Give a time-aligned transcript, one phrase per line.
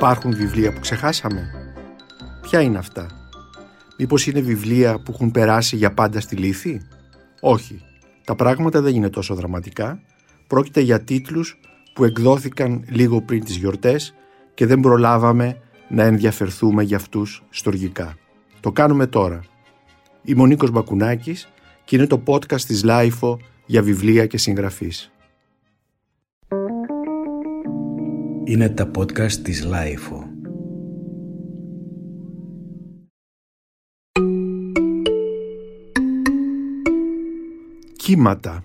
[0.00, 1.50] Υπάρχουν βιβλία που ξεχάσαμε;
[2.40, 3.06] Ποια είναι αυτά;
[3.98, 6.80] Μήπως είναι βιβλία που έχουν περάσει για πάντα στη λήθη;
[7.40, 7.82] Όχι.
[8.24, 10.00] Τα πράγματα δεν είναι τόσο δραματικά.
[10.46, 11.60] Πρόκειται για τίτλους
[11.92, 14.14] που εκδόθηκαν λίγο πριν τις γιορτές
[14.54, 18.16] και δεν προλάβαμε να ενδιαφερθούμε για αυτούς στοργικά.
[18.60, 19.40] Το κάνουμε τώρα.
[20.22, 21.48] Είμαι ο Νίκος Μπακουνάκης
[21.84, 25.10] και είναι το podcast της LiFO για βιβλία και συγγραφείς.
[28.50, 30.24] Είναι τα podcast της LiFO.
[37.96, 38.64] Κύματα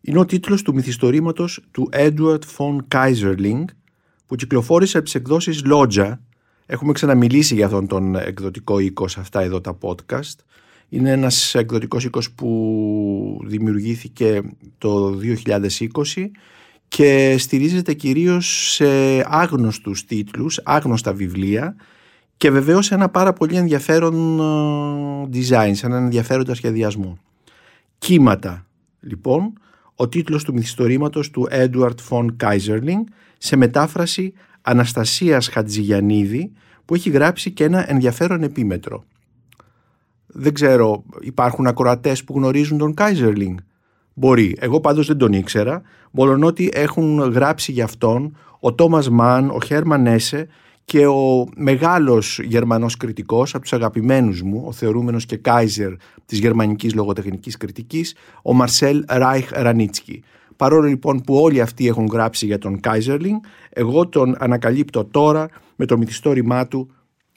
[0.00, 3.64] Είναι ο τίτλος του μυθιστορήματος του Eduard von Keyserling
[4.26, 6.18] που κυκλοφόρησε από τις εκδόσεις Loggia.
[6.66, 10.36] Έχουμε ξαναμιλήσει για αυτόν τον εκδοτικό οίκο σε αυτά εδώ τα podcast.
[10.88, 14.42] Είναι ένας εκδοτικός οίκος που δημιουργήθηκε
[14.78, 16.30] το 2020
[16.90, 18.86] και στηρίζεται κυρίως σε
[19.26, 21.76] άγνωστους τίτλους, άγνωστα βιβλία
[22.36, 27.18] και βεβαίως σε ένα πάρα πολύ ενδιαφέρον ε, design, σε έναν ενδιαφέροντα σχεδιασμό.
[27.98, 28.66] Κύματα,
[29.00, 29.52] λοιπόν,
[29.94, 33.02] ο τίτλος του μυθιστορήματος του Edward von Kaiserling
[33.38, 36.52] σε μετάφραση Αναστασίας Χατζηγιαννίδη
[36.84, 39.04] που έχει γράψει και ένα ενδιαφέρον επίμετρο.
[40.26, 43.54] Δεν ξέρω, υπάρχουν ακροατές που γνωρίζουν τον Kaiserling;
[44.20, 44.56] Μπορεί.
[44.58, 49.60] Εγώ πάντως δεν τον ήξερα, μόλον ότι έχουν γράψει για αυτόν ο Τόμας Μαν, ο
[49.60, 50.48] Χέρμαν Έσε
[50.84, 55.92] και ο μεγάλος γερμανός κριτικός από τους αγαπημένους μου, ο θεωρούμενος και Κάιζερ
[56.26, 60.22] της γερμανικής λογοτεχνικής κριτικής, ο Μαρσέλ Ράιχ Ρανίτσκι.
[60.56, 63.40] Παρόλο λοιπόν που όλοι αυτοί έχουν γράψει για τον Κάιζερλινγκ,
[63.70, 66.90] εγώ τον ανακαλύπτω τώρα με το μυθιστόρημά του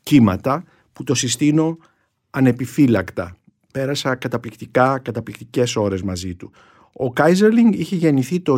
[0.03, 1.77] «Κύματα» που το συστήνω
[2.29, 3.37] ανεπιφύλακτα.
[3.71, 6.51] Πέρασα καταπληκτικά, καταπληκτικές ώρες μαζί του.
[6.93, 8.57] Ο Κάιζερλινγκ είχε γεννηθεί το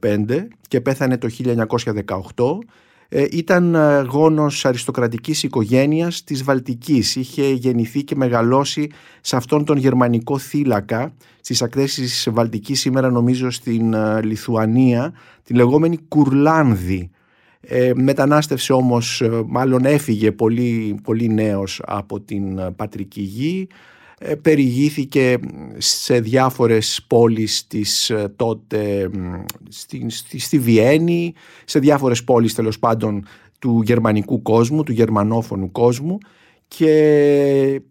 [0.00, 1.28] 1855 και πέθανε το
[2.34, 2.58] 1918.
[3.08, 7.16] Ε, ήταν ε, γόνος αριστοκρατικής οικογένειας της Βαλτικής.
[7.16, 8.90] Είχε γεννηθεί και μεγαλώσει
[9.20, 15.12] σε αυτόν τον γερμανικό θύλακα στις ακτές της Βαλτικής σήμερα νομίζω στην ε, Λιθουανία,
[15.42, 17.10] την λεγόμενη Κουρλάνδη.
[17.60, 23.74] Ε, μετανάστευσε όμως, μάλλον έφυγε πολύ, πολύ νέος από την πατρική γη ε,
[24.42, 25.38] περιηγήθηκε
[25.78, 29.10] σε διάφορες πόλεις της ε, τότε
[29.68, 31.34] στη, στη, στη Βιέννη,
[31.64, 33.26] σε διάφορες πόλεις τέλος πάντων
[33.58, 36.18] του γερμανικού κόσμου, του γερμανόφωνου κόσμου.
[36.68, 37.82] Και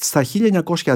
[0.00, 0.24] στα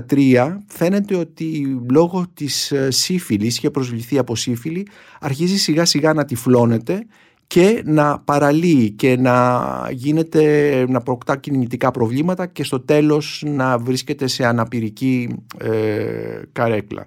[0.09, 4.87] 1903 φαίνεται ότι λόγω της ε, σύφυλης, είχε προσβληθεί από σύφυλη,
[5.21, 7.07] αρχίζει σιγά σιγά να τυφλώνεται
[7.53, 14.27] και να παραλύει και να γίνεται, να προκτά κινητικά προβλήματα και στο τέλος να βρίσκεται
[14.27, 17.03] σε αναπηρική ε, καρέκλα.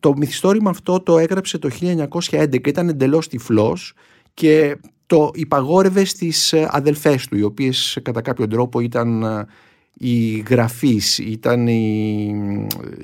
[0.00, 3.92] Το μυθιστόρημα αυτό το έγραψε το 1911, ήταν εντελώς τυφλός
[4.34, 4.76] και
[5.06, 9.46] το υπαγόρευε στις αδελφές του, οι οποίες κατά κάποιο τρόπο ήταν ε,
[9.94, 12.56] οι γραφείς, ήταν οι,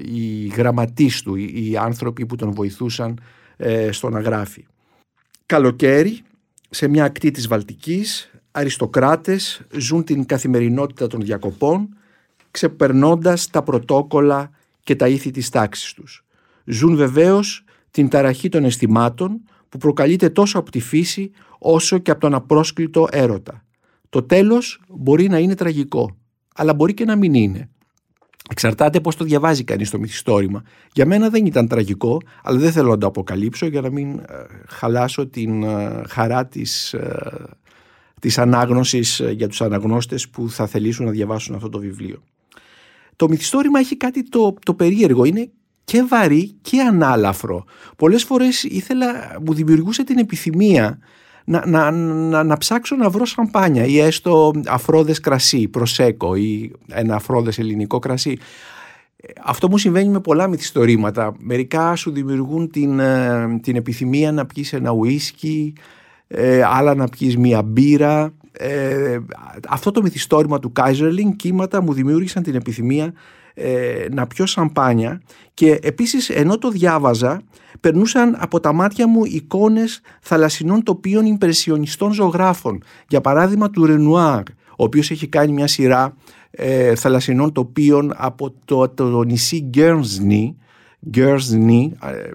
[0.04, 3.21] οι γραμματείς του, οι άνθρωποι που τον βοηθούσαν
[3.56, 4.65] ε, στο να γράφει.
[5.47, 6.22] Καλοκαίρι,
[6.71, 11.97] σε μια ακτή της Βαλτικής, αριστοκράτες ζουν την καθημερινότητα των διακοπών,
[12.50, 14.50] ξεπερνώντας τα πρωτόκολλα
[14.83, 16.25] και τα ήθη της τάξης τους.
[16.65, 22.21] Ζουν βεβαίως την ταραχή των αισθημάτων που προκαλείται τόσο από τη φύση όσο και από
[22.21, 23.65] τον απρόσκλητο έρωτα.
[24.09, 26.16] Το τέλος μπορεί να είναι τραγικό,
[26.54, 27.69] αλλά μπορεί και να μην είναι.
[28.50, 30.62] Εξαρτάται πώς το διαβάζει κανείς το μυθιστόρημα.
[30.93, 34.22] Για μένα δεν ήταν τραγικό, αλλά δεν θέλω να το αποκαλύψω για να μην ε,
[34.69, 37.56] χαλάσω την ε, χαρά της, ε,
[38.21, 42.22] της ανάγνωσης για τους αναγνώστες που θα θελήσουν να διαβάσουν αυτό το βιβλίο.
[43.16, 45.50] Το μυθιστόρημα έχει κάτι το, το περίεργο, είναι
[45.84, 47.65] και βαρύ και ανάλαφρο.
[47.97, 50.99] Πολλές φορές ήθελα, μου δημιουργούσε την επιθυμία
[51.44, 57.15] να, να, να, να ψάξω να βρω σαμπάνια ή έστω αφρόδες κρασί, προσέκο ή ένα
[57.15, 58.38] αφρόδες ελληνικό κρασί.
[59.44, 61.34] Αυτό μου συμβαίνει με πολλά μυθιστορήματα.
[61.39, 65.72] Μερικά σου δημιουργούν την, ε, την επιθυμία να πιεις ένα ουίσκι,
[66.27, 68.33] ε, άλλα να πιεις μία μπύρα.
[68.53, 69.19] Ε,
[69.69, 73.13] αυτό το μυθιστόρημα του Kaiserling κύματα μου δημιούργησαν την επιθυμία
[73.54, 75.22] ε, να πιω σαμπάνια.
[75.54, 77.42] Και επίσης ενώ το διάβαζα
[77.80, 82.83] περνούσαν από τα μάτια μου εικόνες θαλασσινών τοπίων ιμπρεσιονιστών ζωγράφων.
[83.09, 84.42] Για παράδειγμα του Ρενουάρ
[84.77, 86.16] ο οποίος έχει κάνει μια σειρά
[86.51, 90.57] ε, θαλασσινών τοπίων από το, το νησί Γκέρνσνι
[91.09, 92.30] Γκέρνσνι, ε,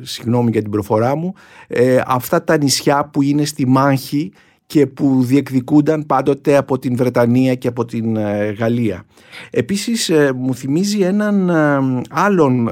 [0.00, 1.34] συγγνώμη για την προφορά μου,
[1.66, 4.32] ε, αυτά τα νησιά που είναι στη μάχη
[4.70, 9.04] και που διεκδικούνταν πάντοτε από την Βρετανία και από την ε, Γαλλία.
[9.50, 12.70] Επίσης ε, μου θυμίζει έναν ε, άλλον,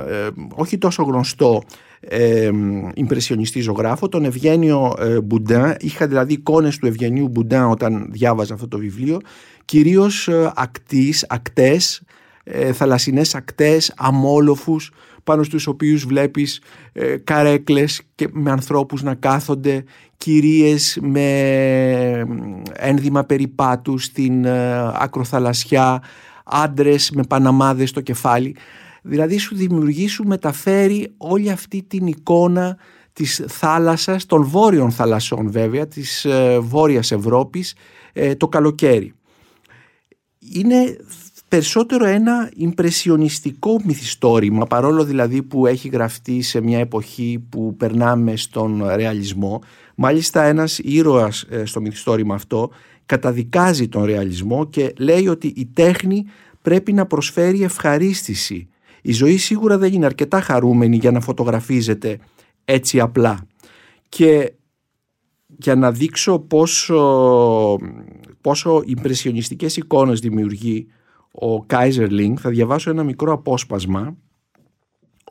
[0.55, 1.63] όχι τόσο γνωστό,
[2.01, 2.51] ε,
[2.95, 5.77] ιμπρεσιονιστή ζωγράφο, τον Ευγένιο Μπουντάν.
[5.81, 9.19] Είχα δηλαδή εικόνες του Ευγενίου Μπουντάν όταν διάβαζα αυτό το βιβλίο,
[9.65, 12.03] κυρίως ακτής, ακτές,
[12.73, 14.93] θαλασσινές ακτές, αμόλοφους,
[15.29, 16.61] πάνω στους οποίους βλέπεις
[16.93, 19.85] ε, καρέκλες και με ανθρώπους να κάθονται,
[20.19, 21.29] κυρίες με
[22.73, 26.03] ένδυμα περιπάτου στην ε, ακροθαλασσιά,
[26.45, 28.57] άντρες με παναμάδες στο κεφάλι.
[29.03, 32.77] Δηλαδή σου δημιουργεί, σου μεταφέρει όλη αυτή την εικόνα
[33.13, 37.75] της θάλασσας, των βόρειων θαλασσών βέβαια, της ε, Βόρειας Ευρώπης
[38.13, 39.13] ε, το καλοκαίρι.
[40.39, 40.97] Είναι
[41.49, 48.87] περισσότερο ένα ιμπρεσιονιστικό μυθιστόρημα παρόλο δηλαδή που έχει γραφτεί σε μια εποχή που περνάμε στον
[48.95, 49.63] ρεαλισμό.
[49.95, 52.71] Μάλιστα ένας ήρωας ε, στο μυθιστόρημα αυτό
[53.07, 56.25] καταδικάζει τον ρεαλισμό και λέει ότι η τέχνη
[56.63, 58.69] πρέπει να προσφέρει ευχαρίστηση.
[59.03, 62.19] Η ζωή σίγουρα δεν είναι αρκετά χαρούμενη για να φωτογραφίζεται
[62.65, 63.47] έτσι απλά.
[64.09, 64.53] Και
[65.47, 67.79] για να δείξω πόσο,
[68.41, 70.87] πόσο ιμπρεσιονιστικές εικόνες δημιουργεί
[71.41, 74.17] ο Kaiserling θα διαβάσω ένα μικρό απόσπασμα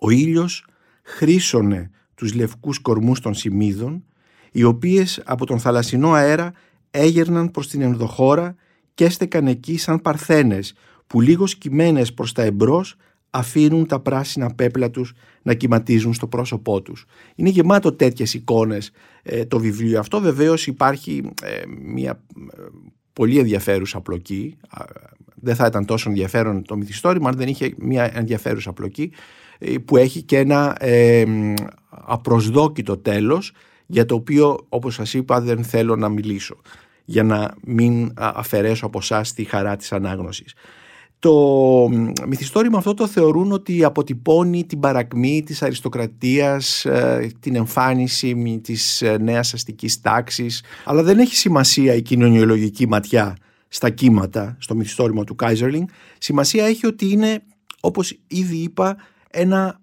[0.01, 0.65] «Ο ήλιος
[1.03, 4.03] χρήσωνε τους λευκούς κορμούς των σημείδων
[4.51, 6.53] οι οποίες από τον θαλασσινό αέρα
[6.91, 8.55] έγερναν προς την ενδοχώρα
[8.93, 10.73] και έστεκαν εκεί σαν παρθένες
[11.07, 12.95] που λίγος σκυμμένες προς τα εμπρός
[13.29, 17.05] αφήνουν τα πράσινα πέπλα τους να κυματίζουν στο πρόσωπό τους.
[17.35, 18.91] Είναι γεμάτο τέτοιες εικόνες
[19.23, 20.21] ε, το βιβλίο αυτό.
[20.21, 22.23] Βεβαίως υπάρχει ε, μια
[22.57, 22.61] ε,
[23.17, 24.57] πολύ ενδιαφέρουσα πλοκή
[25.35, 29.11] δεν θα ήταν τόσο ενδιαφέρον το μυθιστόρημα αν δεν είχε μια ενδιαφέρουσα πλοκή
[29.57, 31.25] ε, που έχει και ένα ε,
[31.89, 33.51] απροσδόκητο τέλος
[33.85, 36.61] για το οποίο όπως σας είπα δεν θέλω να μιλήσω
[37.05, 40.53] για να μην αφαιρέσω από εσά τη χαρά της ανάγνωσης.
[41.19, 41.89] Το
[42.27, 49.53] μυθιστόρημα αυτό το θεωρούν ότι αποτυπώνει την παρακμή της αριστοκρατίας, ε, την εμφάνιση της νέας
[49.53, 53.37] αστικής τάξης, αλλά δεν έχει σημασία η κοινωνιολογική ματιά
[53.67, 55.83] στα κύματα, στο μυθιστόρημα του Kaiserling,
[56.17, 57.43] σημασία έχει ότι είναι,
[57.81, 58.97] όπως ήδη είπα,
[59.31, 59.81] ένα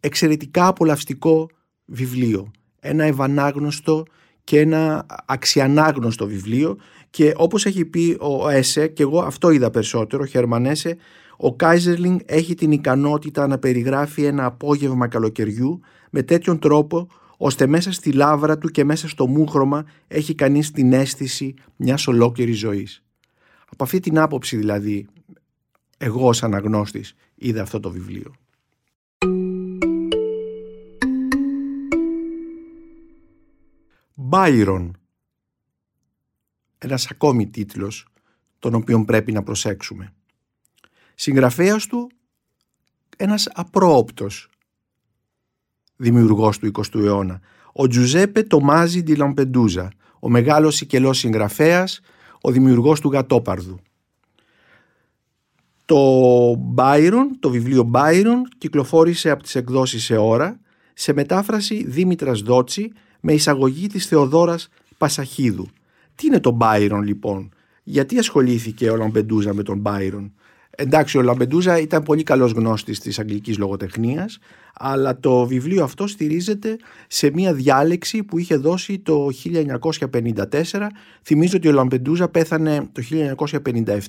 [0.00, 1.48] εξαιρετικά απολαυστικό
[1.84, 2.50] βιβλίο.
[2.80, 4.04] Ένα ευανάγνωστο
[4.44, 6.76] και ένα αξιανάγνωστο βιβλίο
[7.16, 10.96] και όπως έχει πει ο Έσε και εγώ αυτό είδα περισσότερο, ο Χερμανέσε,
[11.36, 15.80] ο Κάιζερλινγκ έχει την ικανότητα να περιγράφει ένα απόγευμα καλοκαιριού
[16.10, 20.92] με τέτοιον τρόπο ώστε μέσα στη λάβρα του και μέσα στο μούχρωμα έχει κανείς την
[20.92, 23.04] αίσθηση μιας ολόκληρης ζωής.
[23.70, 25.06] Από αυτή την άποψη δηλαδή,
[25.98, 28.34] εγώ ως αναγνώστης είδα αυτό το βιβλίο.
[34.14, 34.96] Μπάιρον.
[36.78, 38.06] Ένας ακόμη τίτλος,
[38.58, 40.12] τον οποίον πρέπει να προσέξουμε.
[41.14, 42.10] Συγγραφέας του,
[43.16, 44.48] ένας απρόοπτος
[45.96, 47.40] δημιουργός του 20ου αιώνα,
[47.72, 49.90] ο Τζουζέπε Τομάζι Ντι Λαμπεντούζα,
[50.20, 52.00] ο μεγάλος σικελός συγγραφέας,
[52.40, 53.80] ο δημιουργός του Γατόπαρδου.
[55.84, 55.96] Το
[56.76, 60.60] Byron, το βιβλίο Byron κυκλοφόρησε από τις εκδόσεις σε ώρα
[60.94, 64.68] σε μετάφραση Δήμητρας Δότσι με εισαγωγή της Θεοδόρας
[64.98, 65.68] Πασαχίδου.
[66.16, 70.30] Τι είναι το Byron λοιπόν, γιατί ασχολήθηκε ο Λαμπεντούζα με τον Byron;
[70.70, 74.38] Εντάξει, ο Λαμπεντούζα ήταν πολύ καλός γνώστης της αγγλικής λογοτεχνίας,
[74.78, 76.76] αλλά το βιβλίο αυτό στηρίζεται
[77.08, 80.86] σε μια διάλεξη που είχε δώσει το 1954.
[81.22, 83.02] Θυμίζω ότι ο Λαμπεντούζα πέθανε το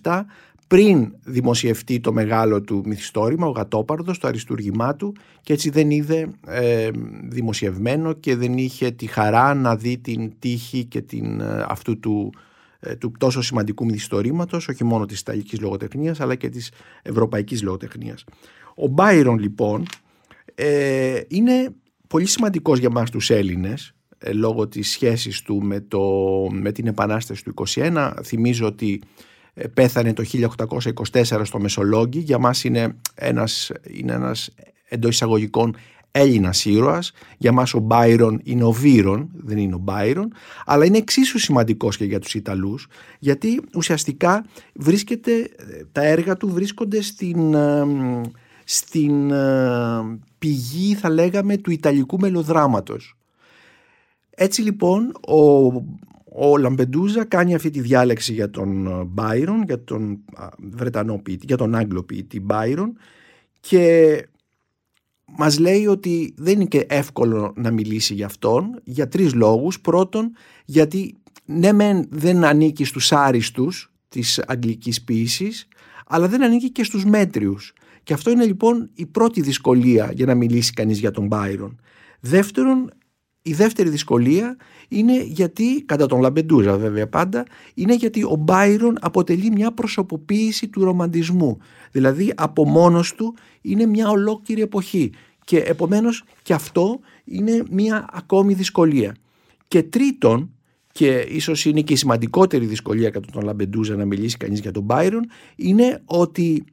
[0.04, 0.22] 1957
[0.68, 6.28] πριν δημοσιευτεί το μεγάλο του μυθιστόρημα, ο Γατόπαρδος, το αριστούργημά του και έτσι δεν είδε
[6.48, 6.90] ε,
[7.24, 12.34] δημοσιευμένο και δεν είχε τη χαρά να δει την τύχη και την, ε, αυτού του
[12.80, 16.72] ε, του τόσο σημαντικού μυθιστορήματος, όχι μόνο της Ιταλικής λογοτεχνίας αλλά και της
[17.02, 18.24] Ευρωπαϊκής λογοτεχνίας.
[18.76, 19.86] Ο Μπάιρον λοιπόν
[20.60, 21.76] ε, είναι
[22.08, 26.02] πολύ σημαντικός για μας τους Έλληνες ε, λόγω της σχέσης του με, το,
[26.52, 28.14] με την Επανάσταση του 1921.
[28.24, 29.02] Θυμίζω ότι
[29.54, 30.24] ε, πέθανε το
[31.24, 32.20] 1824 στο Μεσολόγγι.
[32.20, 34.50] Για μας είναι ένας, είναι ένας
[34.90, 35.76] εντός εισαγωγικών
[36.12, 37.12] Έλληνας ήρωας.
[37.38, 40.34] Για μας ο Μπάιρον είναι ο Βίρον, δεν είναι ο Μπάιρον,
[40.66, 42.88] αλλά είναι εξίσου σημαντικός και για τους Ιταλούς,
[43.20, 45.50] γιατί ουσιαστικά βρίσκεται,
[45.92, 47.56] τα έργα του βρίσκονται στην,
[48.70, 49.32] στην
[50.38, 53.18] πηγή, θα λέγαμε, του Ιταλικού μελοδράματος.
[54.30, 55.66] Έτσι λοιπόν ο,
[56.50, 60.20] ο Λαμπεντούζα κάνει αυτή τη διάλεξη για τον Μπάιρον, για τον
[60.58, 62.98] Βρετανό ποιητή, για τον Άγγλο ποιητή Μπάιρον
[63.60, 64.28] και
[65.26, 69.82] μας λέει ότι δεν είναι και εύκολο να μιλήσει για αυτόν για τρεις λόγους.
[69.82, 70.32] Πρώτον,
[70.66, 75.68] γιατί ναι μεν δεν ανήκει στους άριστους της αγγλικής ποίησης
[76.08, 77.74] αλλά δεν ανήκει και στους μέτριους.
[78.08, 81.80] Και αυτό είναι λοιπόν η πρώτη δυσκολία για να μιλήσει κανείς για τον Μπάιρον.
[82.20, 82.92] Δεύτερον,
[83.42, 89.52] η δεύτερη δυσκολία είναι γιατί, κατά τον Λαμπεντούζα βέβαια πάντα, είναι γιατί ο Μπάιρον αποτελεί
[89.52, 91.58] μια προσωποποίηση του ρομαντισμού.
[91.92, 95.12] Δηλαδή από μόνος του είναι μια ολόκληρη εποχή
[95.44, 99.16] και επομένως και αυτό είναι μια ακόμη δυσκολία.
[99.68, 100.52] Και τρίτον,
[100.92, 104.84] και ίσως είναι και η σημαντικότερη δυσκολία κατά τον Λαμπεντούζα να μιλήσει κανείς για τον
[104.84, 106.64] Μπάιρον, είναι ότι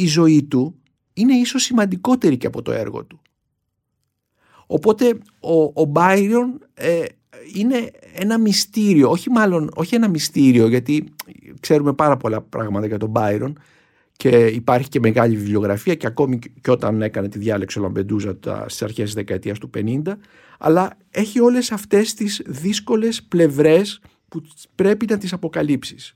[0.00, 0.74] η ζωή του
[1.12, 3.20] είναι ίσως σημαντικότερη και από το έργο του.
[4.66, 7.04] Οπότε ο, ο Μπάιρον ε,
[7.54, 11.04] είναι ένα μυστήριο, όχι μάλλον, όχι ένα μυστήριο γιατί
[11.60, 13.58] ξέρουμε πάρα πολλά πράγματα για τον Μπάιρον
[14.16, 18.82] και υπάρχει και μεγάλη βιβλιογραφία και ακόμη και όταν έκανε τη διάλεξη ο Λαμπεντούζα στις
[18.82, 20.00] αρχές της δεκαετίας του 50
[20.58, 24.42] αλλά έχει όλες αυτές τις δύσκολες πλευρές που
[24.74, 26.14] πρέπει να τις αποκαλύψεις.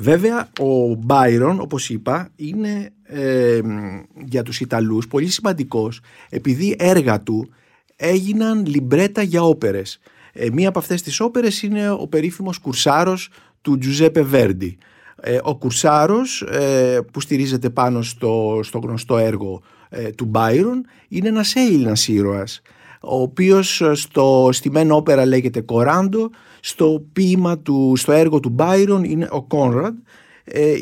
[0.00, 3.60] Βέβαια ο Μπάιρον όπως είπα είναι ε,
[4.24, 7.50] για τους Ιταλούς πολύ σημαντικός επειδή έργα του
[7.96, 10.00] έγιναν λιμπρέτα για όπερες.
[10.32, 13.30] Ε, μία από αυτές τις όπερες είναι ο περίφημος Κουρσάρος
[13.60, 14.78] του Τζουζέπε Βέρντι.
[15.20, 21.28] Ε, ο Κουρσάρος ε, που στηρίζεται πάνω στο, στο γνωστό έργο ε, του Μπάιρον είναι
[21.28, 22.62] ένας Έλληνας ήρωας
[23.00, 26.30] ο οποίος στο στημένο όπερα λέγεται Κοράντο
[26.60, 29.96] στο ποίημα του, στο έργο του Μπάιρον είναι ο Κόνραντ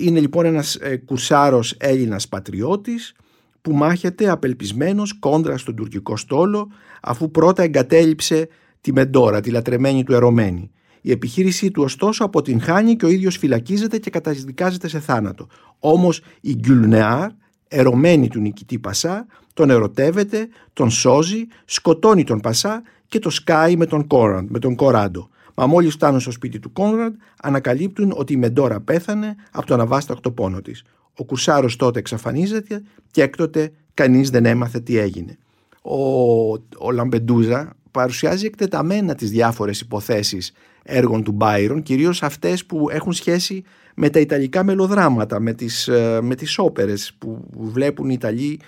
[0.01, 3.15] είναι λοιπόν ένας κουρσάρος Έλληνας πατριώτης
[3.63, 6.69] που μάχεται απελπισμένος κόντρα στον τουρκικό στόλο
[7.03, 8.49] αφού πρώτα εγκατέλειψε
[8.81, 10.71] τη Μεντόρα, τη λατρεμένη του ερωμένη.
[11.01, 15.47] Η επιχείρησή του ωστόσο αποτυγχάνει και ο ίδιος φυλακίζεται και καταδικάζεται σε θάνατο.
[15.79, 17.31] Όμως η Γκουλνεάρ,
[17.69, 19.27] ερωμένη του νικητή Πασά,
[19.59, 24.75] τον ερωτεύεται, τον σώζει, σκοτώνει τον Πασά και το σκάει με τον, Κόνραντ, με τον
[24.75, 25.29] Κοράντο.
[25.55, 30.31] Μα μόλις φτάνουν στο σπίτι του Κόνραντ, ανακαλύπτουν ότι η Μεντόρα πέθανε από τον αβάστακτο
[30.31, 30.85] πόνο της.
[31.15, 35.39] Ο Κουρσάρος τότε εξαφανίζεται και έκτοτε κανείς δεν έμαθε τι έγινε.
[35.83, 43.13] Ο, ο Λαμπεντούζα παρουσιάζει εκτεταμένα τις διάφορες υποθέσεις έργων του Μπάιρον, κυρίως αυτές που έχουν
[43.13, 48.61] σχέση με τα Ιταλικά μελοδράματα, με τις, ε, με τις όπερες που βλέπουν οι Ιταλοί
[48.61, 48.67] ε,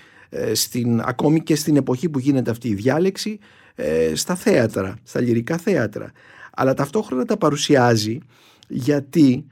[0.53, 3.39] στην, ακόμη και στην εποχή που γίνεται αυτή η διάλεξη
[3.75, 6.11] ε, στα θέατρα, στα λυρικά θέατρα.
[6.53, 8.17] Αλλά ταυτόχρονα τα παρουσιάζει
[8.67, 9.45] γιατί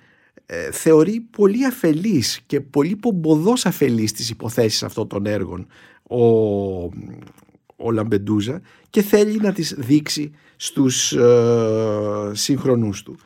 [0.71, 5.67] θεωρεί πολύ αφελής και πολύ πομποδός αφελής τις υποθέσεις αυτών των έργων
[6.09, 6.25] ο,
[7.75, 13.17] ο Λαμπεντούζα και θέλει να τις δείξει στους ε, συγχρονούς του.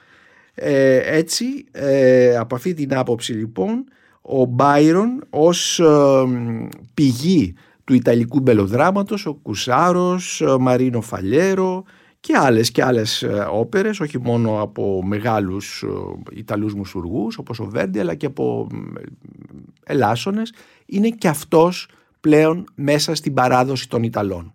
[0.56, 3.86] Ε, έτσι, ε, από αυτή την άποψη λοιπόν,
[4.26, 5.86] ο Μπάιρον ως ε,
[6.94, 11.84] πηγή του Ιταλικού μελοδράματος, ο Κουρσάρος, ο Μαρίνο Φαλιέρο
[12.20, 15.86] και άλλες και άλλες όπερες, όχι μόνο από μεγάλους
[16.32, 18.68] Ιταλούς μουσουργούς όπως ο Βέρντι, αλλά και από
[19.84, 20.54] Ελάσσονες,
[20.86, 21.88] είναι και αυτός
[22.20, 24.54] πλέον μέσα στην παράδοση των Ιταλών.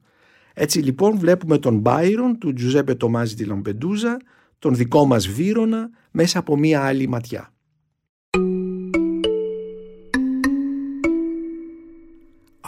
[0.55, 4.17] Έτσι λοιπόν βλέπουμε τον Μπάιρον του Τζουζέπε Τομάζι ντι Λαμπεντούζα,
[4.59, 7.53] τον δικό μας Βύρονα μέσα από μία άλλη ματιά.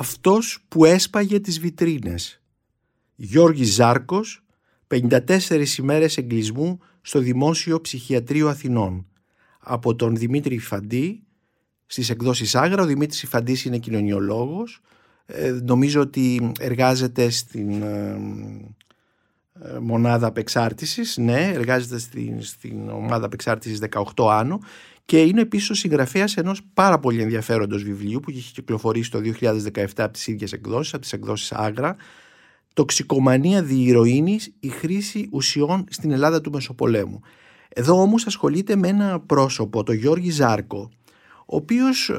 [0.01, 2.43] Αυτός που έσπαγε τις βιτρίνες.
[3.15, 4.45] Γιώργης Ζάρκος,
[4.87, 9.07] 54 ημέρες εγκλισμού στο Δημόσιο Ψυχιατρίο Αθηνών.
[9.59, 11.23] Από τον Δημήτρη Φαντή,
[11.87, 12.83] στις εκδόσεις Άγρα.
[12.83, 14.81] Ο Δημήτρης Φαντής είναι κοινωνιολόγος
[15.27, 18.17] ε, νομίζω ότι εργάζεται στην ε,
[19.63, 23.79] ε, μονάδα απεξάρτησης, ναι, εργάζεται στην, στην ομάδα απεξάρτησης
[24.17, 24.61] 18 άνω
[25.05, 29.85] και είναι επίσης ο συγγραφέας ενός πάρα πολύ ενδιαφέροντος βιβλίου που έχει κυκλοφορήσει το 2017
[29.97, 31.97] από τις ίδιες εκδόσεις, από τις εκδόσεις Άγρα,
[32.75, 37.21] «Τοξικομανία διηρωίνης, η χρήση ουσιών στην Ελλάδα του Μεσοπολέμου».
[37.69, 40.91] Εδώ όμως ασχολείται με ένα πρόσωπο, το Γιώργη Ζάρκο,
[41.53, 42.15] ο οποίος ε,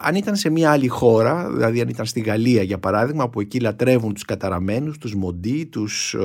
[0.00, 3.60] αν ήταν σε μια άλλη χώρα, δηλαδή αν ήταν στη Γαλλία για παράδειγμα, που εκεί
[3.60, 6.18] λατρεύουν τους καταραμένους, τους μοντί, τους ε,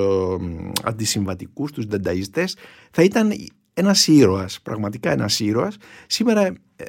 [0.83, 2.55] αντισυμβατικούς, τους δενταϊστές,
[2.91, 3.31] θα ήταν
[3.77, 5.77] ένας ήρωας, πραγματικά ένας ήρωας.
[6.07, 6.83] Σήμερα ε,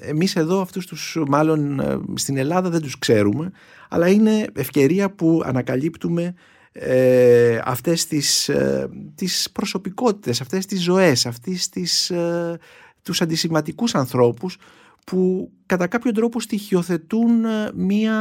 [0.00, 3.50] εμείς εδώ αυτούς τους μάλλον ε, στην Ελλάδα δεν τους ξέρουμε,
[3.88, 6.34] αλλά είναι ευκαιρία που ανακαλύπτουμε
[6.72, 12.58] ε, αυτές τις, ε, τις προσωπικότητες, αυτές τις ζωές, αυτές τις, ε,
[13.02, 14.58] τους αντισηματικούς ανθρώπους
[15.06, 18.14] που κατά κάποιο τρόπο στοιχειοθετούν ε, μία,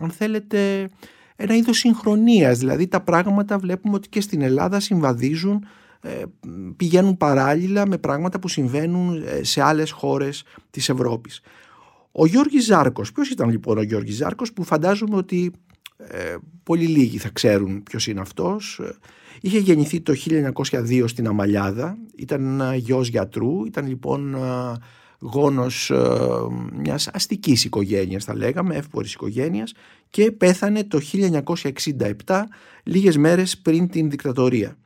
[0.00, 0.90] αν θέλετε,
[1.36, 2.58] ένα είδος συγχρονίας.
[2.58, 5.68] Δηλαδή τα πράγματα βλέπουμε ότι και στην Ελλάδα συμβαδίζουν, ε,
[6.76, 11.40] πηγαίνουν παράλληλα με πράγματα που συμβαίνουν ε, σε άλλες χώρες της Ευρώπης.
[12.12, 15.52] Ο Γιώργης Ζάρκος, ποιος ήταν λοιπόν ο Γιώργης Ζάρκος που φαντάζομαι ότι
[15.96, 18.80] ε, πολύ λίγοι θα ξέρουν ποιος είναι αυτός.
[19.40, 24.36] Είχε γεννηθεί το 1902 στην Αμαλιάδα, ήταν γιος γιατρού, ήταν λοιπόν
[25.18, 25.92] γόνος
[26.72, 29.72] μιας αστικής οικογένειας θα λέγαμε, εύπορης οικογένειας
[30.10, 31.00] και πέθανε το
[32.24, 32.44] 1967
[32.82, 34.76] λίγες μέρες πριν την δικτατορία.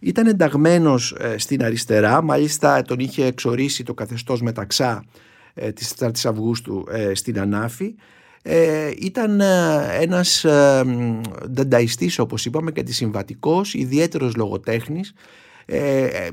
[0.00, 5.04] Ήταν ενταγμένος ε, στην αριστερά, μάλιστα τον είχε εξορίσει το καθεστώς μεταξά
[5.54, 7.94] ε, της 4 Αυγούστου ε, στην Ανάφη.
[9.00, 9.40] Ήταν
[10.00, 10.46] ένας
[11.42, 15.12] δανταϊστής όπως είπαμε και συμβατικός, ιδιαίτερος λογοτέχνης.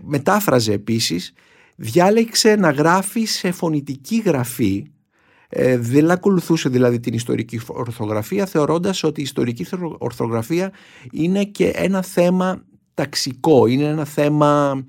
[0.01, 1.33] Μετάφραζε επίσης,
[1.75, 4.91] διάλεξε να γράφει σε φωνητική γραφή
[5.77, 9.65] δεν ακολουθούσε δηλαδή την ιστορική ορθογραφία θεωρώντας ότι η ιστορική
[9.97, 10.71] ορθογραφία
[11.11, 12.63] είναι και ένα θέμα
[12.97, 14.83] ταξικό, είναι ένα θέμα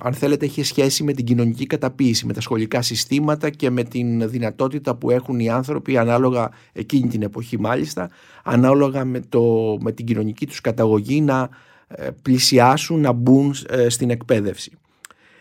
[0.00, 4.28] αν θέλετε έχει σχέση με την κοινωνική καταποίηση, με τα σχολικά συστήματα και με την
[4.30, 8.10] δυνατότητα που έχουν οι άνθρωποι ανάλογα εκείνη την εποχή μάλιστα,
[8.44, 9.42] ανάλογα με, το,
[9.80, 11.48] με την κοινωνική τους καταγωγή να
[11.88, 14.72] ε, πλησιάσουν, να μπουν ε, στην εκπαίδευση.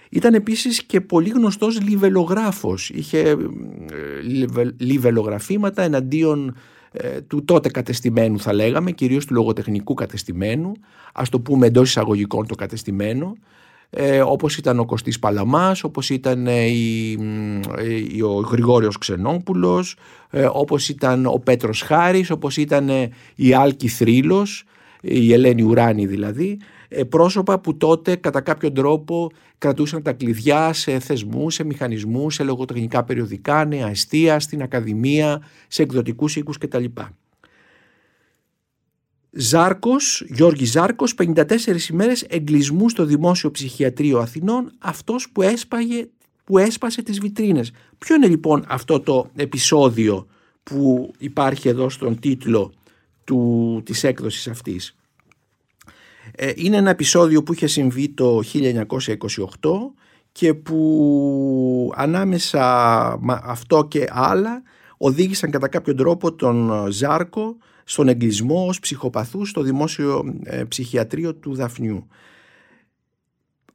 [0.10, 3.38] Ήταν επίσης και πολύ γνωστός λιβελογράφος, είχε ε,
[4.77, 6.53] λιβελογραφήματα εναντίον ε,
[7.27, 10.71] του τότε κατεστημένου θα λέγαμε, κυρίως του λογοτεχνικού κατεστημένου,
[11.13, 13.36] ας το πούμε εντός εισαγωγικών το κατεστημένο,
[13.89, 17.12] ε, όπως ήταν ο Κωστής Παλαμάς, όπως ήταν ε, η,
[18.15, 19.95] η, ο Γρηγόριος Ξενόπουλος,
[20.29, 22.89] ε, όπως ήταν ο Πέτρος Χάρης, όπως ήταν
[23.36, 24.63] η Άλκη Θρύλος,
[25.01, 31.00] η Ελένη Ουράνη δηλαδή, ε, πρόσωπα που τότε κατά κάποιο τρόπο κρατούσαν τα κλειδιά σε
[31.00, 36.86] θεσμούς, σε μηχανισμούς, σε λογοτεχνικά περιοδικά, νέα αιστεία, στην ακαδημία, σε εκδοτικούς οίκους κτλ.
[39.33, 46.07] Ζάρκος, Γιώργη Ζάρκος, 54 ημέρες εγκλισμού στο Δημόσιο Ψυχιατρίο Αθηνών, αυτός που, έσπαγε,
[46.43, 47.71] που έσπασε τις βιτρίνες.
[47.98, 50.27] Ποιο είναι λοιπόν αυτό το επεισόδιο
[50.63, 52.74] που υπάρχει εδώ στον τίτλο
[53.24, 54.95] του, της έκδοσης αυτής;
[56.35, 58.75] Ε, είναι ένα επεισόδιο που είχε συμβεί το 1928
[60.31, 62.63] και που ανάμεσα
[63.43, 64.63] αυτό και άλλα
[64.97, 71.55] οδήγησαν κατά κάποιο τρόπο τον Ζάρκο στον εγκλισμό ως ψυχοπαθούς στο δημόσιο ε, ψυχιατρίο του
[71.55, 72.07] Δαφνιού.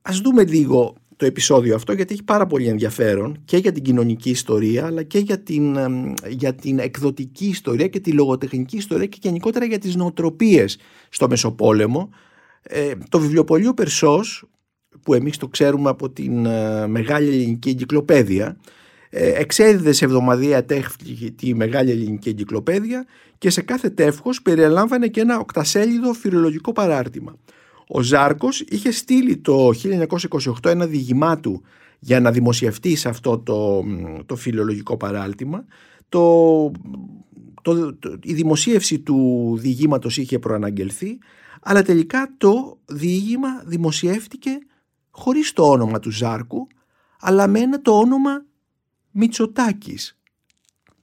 [0.03, 4.31] Ας δούμε λίγο το επεισόδιο αυτό γιατί έχει πάρα πολύ ενδιαφέρον και για την κοινωνική
[4.31, 5.89] ιστορία αλλά και για την, ε,
[6.29, 10.79] για την εκδοτική ιστορία και τη λογοτεχνική ιστορία και γενικότερα για τις νοοτροπίες
[11.09, 12.11] στο Μεσοπόλεμο
[12.69, 14.45] ε, το βιβλιοπωλείο Περσός
[15.03, 18.57] που εμείς το ξέρουμε από την ε, Μεγάλη Ελληνική Εγκυκλοπαίδεια
[19.11, 23.07] ε, εξέδιδε σε εβδομαδία τεύχη τη Μεγάλη Ελληνική Εγκυκλοπαίδεια
[23.39, 27.37] και σε κάθε τεύχος περιλάμβανε και ένα οκτασέλιδο φιλολογικό παράρτημα.
[27.89, 29.71] Ο Ζάρκος είχε στείλει το
[30.65, 31.63] 1928 ένα διηγημά του
[31.99, 33.85] για να δημοσιευτεί σε αυτό το,
[34.27, 35.65] το φιλολογικό παράρτημα.
[36.09, 36.71] Το,
[37.63, 41.19] το, το, η δημοσίευση του διηγήματος είχε προαναγγελθεί
[41.69, 44.59] αλλά τελικά το διήγημα δημοσιεύτηκε
[45.11, 46.67] χωρίς το όνομα του Ζάρκου,
[47.21, 48.45] αλλά με ένα το όνομα
[49.11, 50.19] Μητσοτάκης.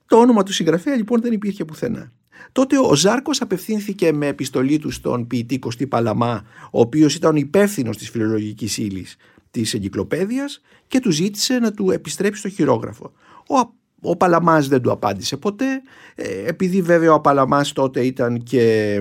[0.06, 2.12] Το όνομα του συγγραφέα λοιπόν δεν υπήρχε πουθενά.
[2.52, 7.98] Τότε ο Ζάρκος απευθύνθηκε με επιστολή του στον ποιητή Κωστή Παλαμά, ο οποίος ήταν υπεύθυνος
[7.98, 9.16] της φιλολογικής ύλης
[9.52, 13.12] της εγκυκλοπαίδειας και του ζήτησε να του επιστρέψει στο χειρόγραφο.
[13.48, 13.58] Ο
[14.04, 15.82] ο Παλαμάς δεν του απάντησε ποτέ,
[16.16, 18.94] ε, επειδή βέβαια ο Παλαμάς τότε ήταν και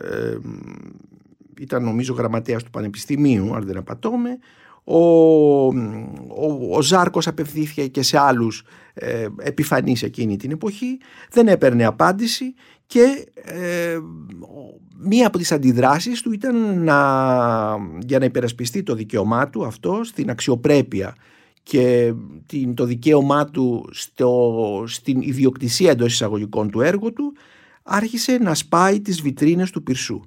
[0.00, 0.36] ε,
[1.60, 4.38] ήταν νομίζω γραμματέας του Πανεπιστημίου, αν δεν απατώμε,
[4.84, 10.98] ο, ο, ο Ζάρκος απευθύνθηκε και σε άλλους ε, επιφανείς εκείνη την εποχή,
[11.30, 12.54] δεν έπαιρνε απάντηση
[12.86, 13.98] και ε,
[14.98, 16.98] μία από τις αντιδράσεις του ήταν να,
[17.98, 21.14] για να υπερασπιστεί το δικαίωμά του αυτό στην αξιοπρέπεια
[21.62, 22.14] και
[22.46, 27.32] την, το δικαίωμά του στο, στην ιδιοκτησία εντός εισαγωγικών του έργου του
[27.82, 30.20] άρχισε να σπάει τις βιτρίνες του πυρσού.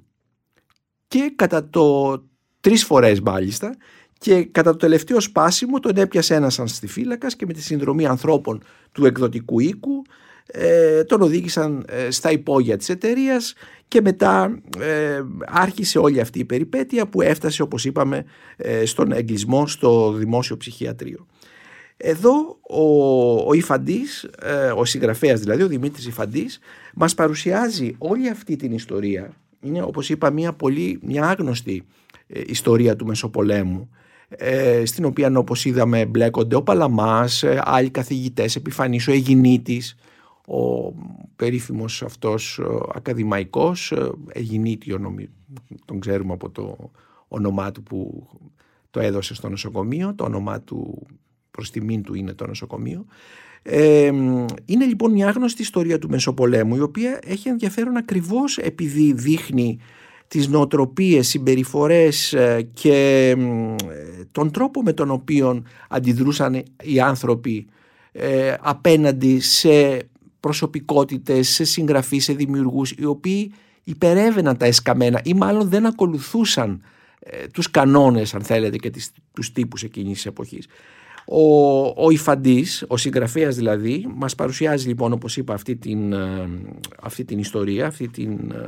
[1.08, 2.14] Και κατά το
[2.60, 3.76] τρεις φορές μάλιστα
[4.18, 9.06] και κατά το τελευταίο σπάσιμο τον έπιασε ένας ανστιφύλακας και με τη συνδρομή ανθρώπων του
[9.06, 10.02] εκδοτικού οίκου
[10.46, 13.54] ε, τον οδήγησαν ε, στα υπόγεια της εταιρείας
[13.88, 18.24] και μετά ε, άρχισε όλη αυτή η περιπέτεια που έφτασε όπως είπαμε
[18.56, 21.26] ε, στον εγκλισμό στο δημόσιο ψυχιατρίο.
[21.96, 22.84] Εδώ ο,
[23.48, 24.30] ο Ιφαντής,
[24.76, 26.58] ο συγγραφέας δηλαδή, ο Δημήτρης Ιφαντής,
[26.94, 29.32] μας παρουσιάζει όλη αυτή την ιστορία.
[29.60, 31.86] Είναι όπως είπα μια πολύ μια άγνωστη
[32.26, 33.90] ιστορία του Μεσοπολέμου
[34.84, 39.96] στην οποία όπως είδαμε μπλέκονται ο Παλαμάς, άλλοι καθηγητές, επιφανής, ο Αιγινήτης,
[40.46, 40.92] ο
[41.36, 42.60] περίφημος αυτός
[42.94, 43.92] ακαδημαϊκός
[44.32, 45.16] Αιγινήτιο
[45.84, 46.90] τον ξέρουμε από το
[47.28, 48.28] όνομά του που
[48.90, 51.06] το έδωσε στο νοσοκομείο το όνομά του
[51.50, 53.06] προς τιμήν του είναι το νοσοκομείο.
[53.62, 54.06] Ε,
[54.64, 59.78] είναι λοιπόν μια άγνωστη ιστορία του Μεσοπολέμου η οποία έχει ενδιαφέρον ακριβώς επειδή δείχνει
[60.28, 63.36] τις νοοτροπίες, συμπεριφορές ε, και
[64.32, 67.66] τον τρόπο με τον οποίο αντιδρούσαν οι άνθρωποι
[68.12, 70.08] ε, απέναντι σε
[70.44, 73.52] προσωπικότητες, σε συγγραφείς, σε δημιουργούς οι οποίοι
[73.84, 76.82] υπερεύαιναν τα εσκαμμένα ή μάλλον δεν ακολουθούσαν
[77.18, 80.66] ε, τους κανόνες αν θέλετε και τις, τους τύπους εκείνης της εποχής.
[81.26, 81.46] Ο,
[82.04, 86.48] ο Ιφαντής, ο συγγραφέας δηλαδή, μας παρουσιάζει λοιπόν όπως είπα αυτή την, ε,
[87.02, 88.66] αυτή την ιστορία, αυτή την, ε,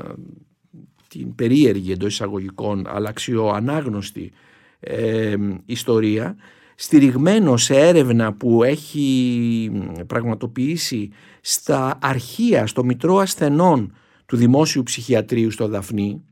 [1.09, 4.33] την περίεργη εντός εισαγωγικών αλλά αξιοανάγνωστη
[4.81, 5.37] ε,
[5.67, 6.37] ιστορία
[6.77, 9.71] στηριγμένο σε έρευνα που έχει
[10.07, 11.11] πραγματοποιήσει
[11.41, 13.93] στα αρχεία, στο Μητρό Ασθενών
[14.27, 16.23] του Δημόσιου Ψυχιατρίου στο Δαφνί.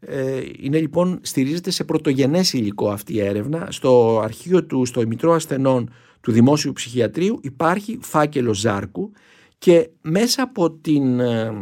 [0.00, 3.66] Ε, είναι λοιπόν, στηρίζεται σε πρωτογενές υλικό αυτή η έρευνα.
[3.70, 9.10] Στο αρχείο του, στο Μητρό Ασθενών του Δημόσιου Ψυχιατρίου υπάρχει φάκελο Ζάρκου
[9.58, 11.52] και μέσα από την ε,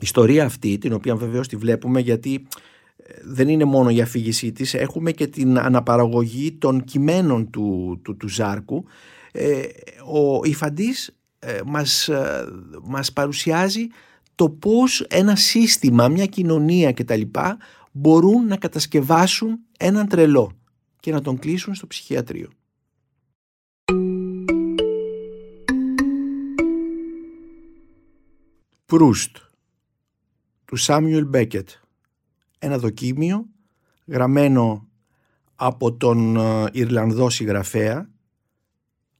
[0.00, 2.46] ιστορία αυτή, την οποία βεβαίως τη βλέπουμε γιατί
[3.22, 8.28] δεν είναι μόνο η αφήγησή της, έχουμε και την αναπαραγωγή των κειμένων του, του, του
[8.28, 8.84] Ζάρκου.
[9.32, 9.62] Ε,
[10.12, 12.44] ο Ιφαντής ε, μας, ε,
[12.82, 13.86] μας παρουσιάζει
[14.34, 17.20] το πώς ένα σύστημα, μια κοινωνία κτλ.
[17.92, 20.52] μπορούν να κατασκευάσουν έναν τρελό
[21.00, 22.48] και να τον κλείσουν στο ψυχιατρίο.
[28.86, 29.36] Προύστ
[30.64, 31.68] του Σάμιουελ Μπέκετ
[32.58, 33.46] ένα δοκίμιο
[34.06, 34.88] γραμμένο
[35.54, 38.08] από τον ε, Ιρλανδό συγγραφέα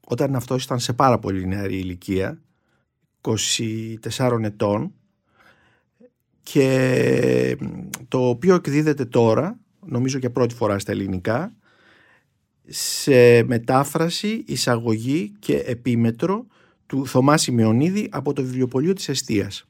[0.06, 2.40] όταν αυτός ήταν σε πάρα πολύ νεαρή ηλικία
[3.20, 4.92] 24 ετών
[6.42, 7.56] και
[8.08, 11.56] το οποίο εκδίδεται τώρα νομίζω για πρώτη φορά στα ελληνικά
[12.68, 16.46] σε μετάφραση, εισαγωγή και επίμετρο
[16.86, 19.66] του Θωμά Σημειονίδη από το βιβλιοπωλείο της Εστίας.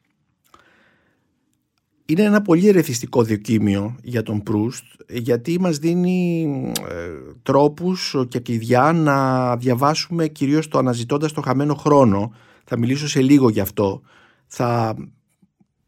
[2.09, 6.43] Είναι ένα πολύ ερεθιστικό δοκίμιο για τον Προύστ γιατί μας δίνει
[6.89, 7.09] ε,
[7.43, 12.33] τρόπους και κλειδιά να διαβάσουμε κυρίως το αναζητώντας το χαμένο χρόνο.
[12.65, 14.03] Θα μιλήσω σε λίγο γι' αυτό.
[14.47, 14.97] Θα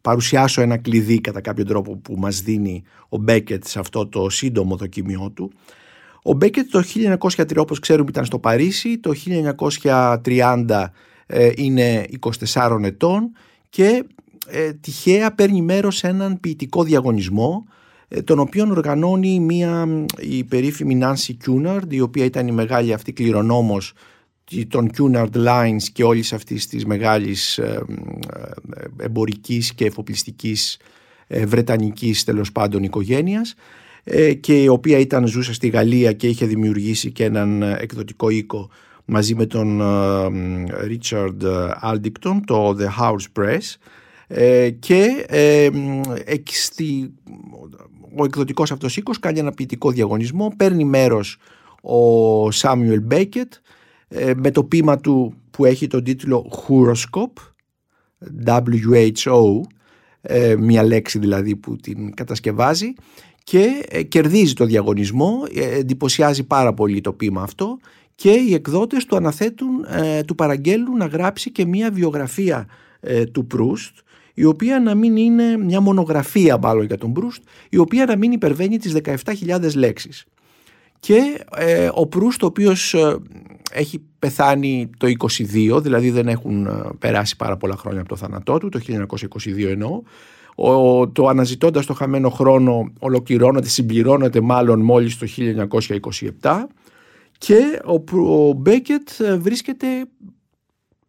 [0.01, 4.77] παρουσιάσω ένα κλειδί κατά κάποιο τρόπο που μας δίνει ο Μπέκετ σε αυτό το σύντομο
[4.77, 5.53] δοκίμιο του.
[6.23, 6.83] Ο Μπέκετ το
[7.27, 9.13] 1903 όπως ξέρουμε ήταν στο Παρίσι, το
[10.25, 10.85] 1930
[11.27, 12.05] ε, είναι
[12.53, 13.33] 24 ετών
[13.69, 14.05] και
[14.51, 17.67] ε, τυχαία παίρνει μέρος σε έναν ποιητικό διαγωνισμό
[18.09, 23.13] ε, τον οποίο οργανώνει μια, η περίφημη Nancy Cunard η οποία ήταν η μεγάλη αυτή
[23.13, 23.93] κληρονόμος
[24.69, 27.85] των Cunard Lines και όλης αυτής της μεγάλης ε,
[28.77, 30.77] ε, εμπορικής και εφοπλιστικής
[31.47, 33.55] βρετανικής τέλος πάντων οικογένειας
[34.41, 38.71] και η οποία ήταν ζούσα στη Γαλλία και είχε δημιουργήσει και έναν εκδοτικό οίκο
[39.05, 39.81] μαζί με τον
[40.89, 41.37] Richard
[41.83, 43.77] Aldington το The Hours Press
[44.29, 45.69] ε, και ε,
[46.45, 47.15] στη,
[48.17, 51.39] ο εκδοτικός αυτός οίκος κάνει ένα ποιητικό διαγωνισμό, παίρνει μέρος
[51.81, 53.53] ο Σάμιουελ Μπέκετ
[54.09, 57.43] ε, με το ποίημα του που έχει τον τίτλο Whoroscope,
[58.47, 59.61] WHO,
[60.21, 62.93] ε, μια λέξη δηλαδή που την κατασκευάζει
[63.45, 67.79] και ε, κερδίζει το διαγωνισμό, εντυπωσιάζει πάρα πολύ το πείμα αυτό
[68.15, 69.85] και οι εκδότες του αναθέτουν,
[70.27, 72.67] του παραγγέλνουν να γράψει και μια βιογραφία
[73.33, 73.97] του Προύστ
[74.39, 78.33] η οποία να μην είναι μια μονογραφία μάλλον για τον Μπρούστ, η οποία να μην
[78.33, 80.25] υπερβαίνει τις 17.000 λέξεις.
[81.01, 83.17] Και ε, ο Προύστ, ο οποίος ε,
[83.73, 85.07] έχει πεθάνει το
[85.77, 89.65] 22, δηλαδή δεν έχουν ε, περάσει πάρα πολλά χρόνια από το θάνατό του, το 1922
[89.69, 90.03] εννοώ,
[90.55, 95.27] ο, το αναζητώντας το χαμένο χρόνο ολοκληρώνεται, συμπληρώνεται μάλλον μόλις το
[96.41, 96.65] 1927
[97.39, 99.87] και ο, ο Μπέκετ βρίσκεται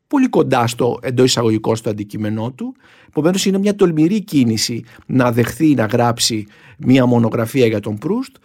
[0.10, 2.76] πολύ κοντά στο εντός εισαγωγικό στο αντικείμενό του.
[3.08, 8.36] Επομένως, είναι μια τολμηρή κίνηση να δεχθεί να γράψει μια μονογραφία για τον Προύστ,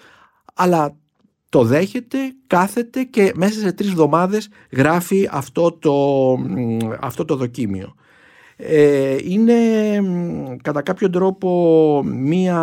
[0.55, 0.97] αλλά
[1.49, 5.95] το δέχεται, κάθεται και μέσα σε τρεις εβδομάδες γράφει αυτό το,
[7.01, 7.95] αυτό το δοκίμιο.
[8.57, 9.55] Ε, είναι
[10.63, 12.61] κατά κάποιο τρόπο μια,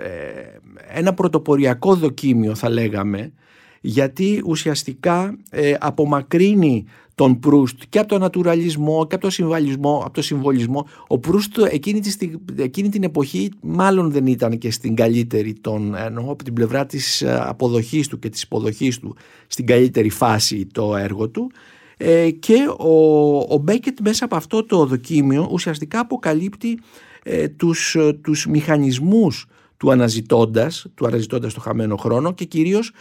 [0.00, 3.32] ε, ένα πρωτοποριακό δοκίμιο θα λέγαμε
[3.80, 6.84] γιατί ουσιαστικά ε, απομακρύνει
[7.20, 10.02] τον Προύστ και από τον νατουραλισμό και από τον συμβολισμό.
[10.04, 10.86] Από το συμβολισμό.
[11.06, 16.30] Ο Προύστ εκείνη, τη, εκείνη την εποχή μάλλον δεν ήταν και στην καλύτερη των, εννοώ
[16.30, 20.96] από την πλευρά της ε, αποδοχής του και της υποδοχής του στην καλύτερη φάση το
[20.96, 21.50] έργο του
[21.96, 26.78] ε, και ο, ο Μπέκετ μέσα από αυτό το δοκίμιο ουσιαστικά αποκαλύπτει
[27.22, 32.92] ε, τους, τους μηχανισμούς του αναζητώντας, του αναζητώντας το χαμένο χρόνο και κυρίως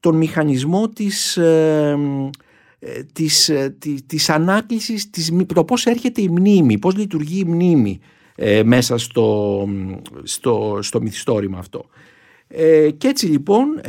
[0.00, 1.96] τον μηχανισμό της ε,
[3.12, 8.00] της, ε, της, της ανάκλησης, της, το πώς έρχεται η μνήμη, πώς λειτουργεί η μνήμη
[8.34, 9.68] ε, μέσα στο,
[10.22, 11.86] στο, στο μυθιστόρημα αυτό.
[12.48, 13.80] Ε, και έτσι λοιπόν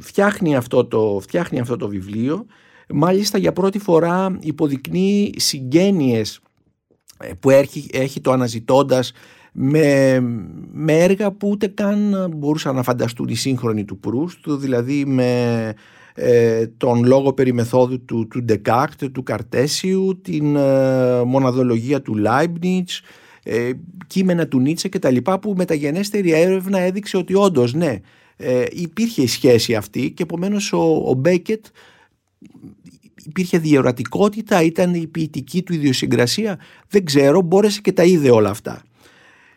[0.00, 2.46] φτιάχνει, αυτό το, φτιάχνει αυτό το βιβλίο,
[2.88, 6.40] μάλιστα για πρώτη φορά υποδεικνύει συγγένειες
[7.40, 9.12] που έχει, έχει το αναζητώντας
[9.52, 10.20] με,
[10.72, 15.74] με έργα που ούτε καν μπορούσαν να φανταστούν οι σύγχρονοι του Προύστ, δηλαδή με
[16.14, 23.00] ε, τον λόγο περί μεθόδου του, του Descartes, του Καρτέσιου, την ε, μοναδολογία του Leibniz,
[23.42, 23.70] ε,
[24.06, 28.00] κείμενα του Νίτσε και τα λοιπά που μεταγενέστερη έρευνα έδειξε ότι όντως ναι
[28.36, 31.64] ε, υπήρχε η σχέση αυτή και επομένως ο, ο Μπέκετ
[33.24, 38.82] υπήρχε διορατικότητα, ήταν η ποιητική του ιδιοσυγκρασία, δεν ξέρω, μπόρεσε και τα είδε όλα αυτά.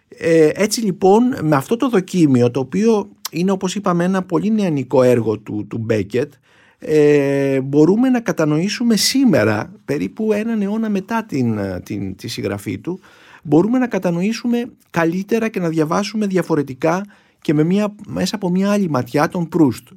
[0.09, 5.03] Ε, έτσι λοιπόν με αυτό το δοκίμιο το οποίο είναι όπως είπαμε ένα πολύ νεανικό
[5.03, 6.33] έργο του, του Μπέκετ.
[6.79, 12.99] Ε, μπορούμε να κατανοήσουμε σήμερα περίπου έναν αιώνα μετά την, την, τη συγγραφή του
[13.47, 17.05] μπορούμε να κατανοήσουμε καλύτερα και να διαβάσουμε διαφορετικά
[17.41, 19.87] και με μια, μέσα από μια άλλη ματιά τον Προύστ.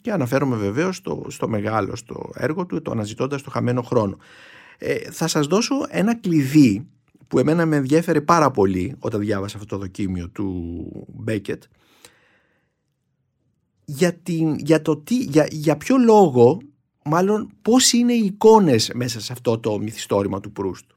[0.00, 4.18] Και αναφέρομαι βεβαίως στο, στο μεγάλο στο έργο του το αναζητώντας το χαμένο χρόνο.
[4.78, 6.86] Ε, θα σας δώσω ένα κλειδί
[7.28, 10.76] που εμένα με ενδιέφερε πάρα πολύ όταν διάβασα αυτό το δοκίμιο του
[11.14, 11.62] Μπέκετ
[13.88, 16.58] για, την, για, το τι, για, για ποιο λόγο
[17.04, 20.90] μάλλον πώς είναι οι εικόνες μέσα σε αυτό το μυθιστόρημα του Προύστ.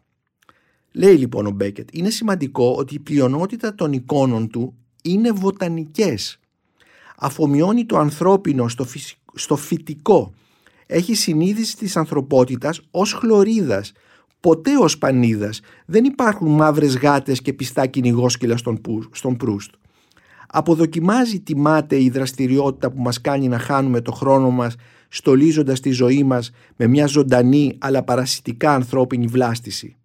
[0.92, 4.74] Λέει λοιπόν ο Μπέκετ είναι σημαντικό ότι η πλειονότητα των εικόνων του
[5.04, 6.40] είναι βοτανικές.
[7.18, 8.86] Αφομοιώνει το ανθρώπινο στο,
[9.34, 10.34] στο φυτικό.
[10.86, 13.92] Έχει συνείδηση της ανθρωπότητας ως χλωρίδας
[14.40, 19.74] ποτέ ως πανίδας δεν υπάρχουν μαύρες γάτες και πιστά κυνηγόσκυλα στον, στον Προύστ.
[20.52, 24.76] Αποδοκιμάζει τη μάταιη δραστηριότητα που μας κάνει να χάνουμε το χρόνο μας
[25.10, 29.96] στολίζοντας τη ζωή μας με μια ζωντανή αλλά παρασιτικά ανθρώπινη βλάστηση.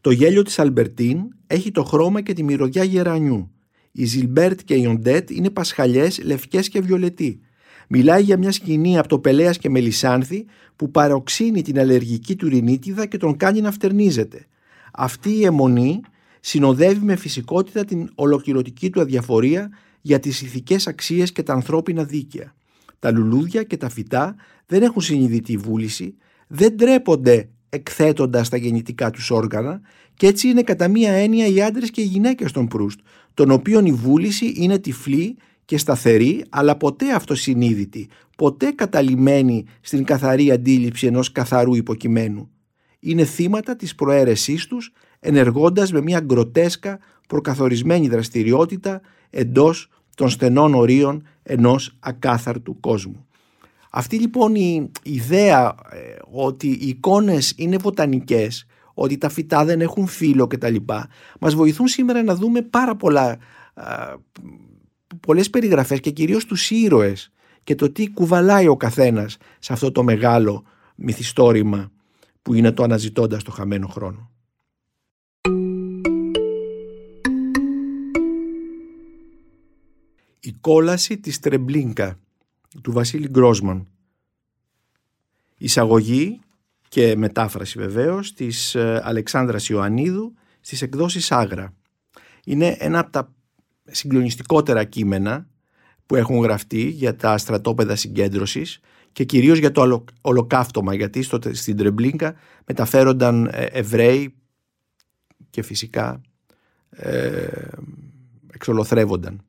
[0.00, 3.50] Το γέλιο της Αλμπερτίν έχει το χρώμα και τη μυρωδιά γερανιού.
[3.92, 7.40] Οι Ζιλμπέρτ και οι Οντέτ είναι πασχαλιές, λευκές και βιολετί.
[7.88, 10.44] Μιλάει για μια σκηνή από το Πελέας και Μελισάνθη
[10.76, 14.46] που παροξύνει την αλλεργική του ρινίτιδα και τον κάνει να φτερνίζεται.
[14.92, 16.00] Αυτή η εμμονή
[16.40, 19.70] συνοδεύει με φυσικότητα την ολοκληρωτική του αδιαφορία
[20.00, 22.54] για τις ηθικές αξίες και τα ανθρώπινα δίκαια.
[22.98, 29.30] Τα λουλούδια και τα φυτά δεν έχουν συνειδητή βούληση, δεν τρέπονται εκθέτοντας τα γεννητικά τους
[29.30, 29.80] όργανα
[30.14, 33.00] και έτσι είναι κατά μία έννοια οι άντρες και οι γυναίκες των Προύστ,
[33.34, 40.50] των οποίων η βούληση είναι τυφλή και σταθερή αλλά ποτέ αυτοσυνείδητη, ποτέ καταλημμένη στην καθαρή
[40.50, 42.50] αντίληψη ενός καθαρού υποκειμένου.
[43.00, 49.00] Είναι θύματα της προαίρεσής τους ενεργώντας με μια γκροτέσκα προκαθορισμένη δραστηριότητα
[49.30, 53.26] εντός των στενών ορίων ενός ακάθαρτου κόσμου.
[53.90, 55.98] Αυτή λοιπόν η ιδέα ε,
[56.30, 60.76] ότι οι εικόνες είναι βοτανικές, ότι τα φυτά δεν έχουν φύλλο κτλ.
[61.40, 63.38] μας βοηθούν σήμερα να δούμε πάρα πολλά
[65.20, 67.32] πολλές περιγραφές και κυρίως τους ήρωες
[67.64, 71.90] και το τι κουβαλάει ο καθένας σε αυτό το μεγάλο μυθιστόρημα
[72.42, 74.30] που είναι το αναζητώντας το χαμένο χρόνο.
[80.40, 82.18] Η κόλαση της Τρεμπλίνκα
[82.82, 83.86] του Βασίλη Γκρόσμαν
[85.58, 86.40] Εισαγωγή
[86.88, 91.74] και μετάφραση βεβαίως της ε, Αλεξάνδρας Ιωαννίδου στις εκδόσεις Άγρα.
[92.44, 93.34] Είναι ένα από τα
[93.84, 95.46] συγκλονιστικότερα κείμενα
[96.06, 98.80] που έχουν γραφτεί για τα στρατόπεδα συγκέντρωσης
[99.12, 102.34] και κυρίως για το ολοκαύτωμα γιατί στο, στην Τρεμπλίνκα
[102.66, 104.34] μεταφέρονταν ε, Εβραίοι
[105.50, 106.20] και φυσικά
[106.90, 107.46] ε,
[108.52, 109.47] εξολοθρεύονταν.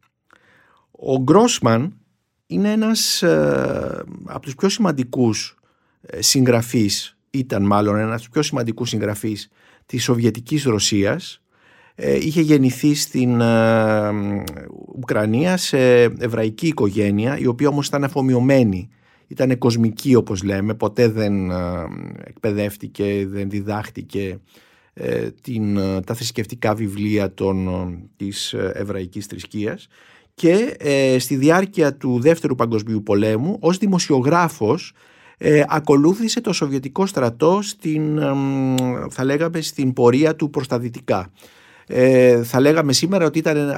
[1.01, 1.93] Ο Γκρόσμαν
[2.47, 5.57] είναι ένας ε, από τους πιο σημαντικούς
[6.01, 9.49] ε, συγγραφείς, ήταν μάλλον ένας από τους πιο σημαντικούς συγγραφείς
[9.85, 11.41] της Σοβιετικής Ρωσίας.
[11.95, 14.09] Ε, είχε γεννηθεί στην ε,
[14.95, 18.89] Ουκρανία σε εβραϊκή οικογένεια η οποία όμως ήταν αφομοιωμένη.
[19.27, 21.55] Ήταν κοσμική όπως λέμε ποτέ δεν ε,
[22.23, 24.39] εκπαιδεύτηκε δεν διδάχτηκε
[25.41, 27.69] την, τα θρησκευτικά βιβλία των,
[28.15, 29.87] της εβραϊκής θρησκείας
[30.39, 30.77] και
[31.19, 34.93] στη διάρκεια του δεύτερου παγκοσμίου πολέμου ως δημοσιογράφος
[35.67, 38.19] ακολούθησε το Σοβιετικό στρατό στην,
[39.09, 41.31] θα λέγαμε στην πορεία του προς τα δυτικά
[41.91, 43.77] ε, θα λέγαμε σήμερα ότι ήταν ε,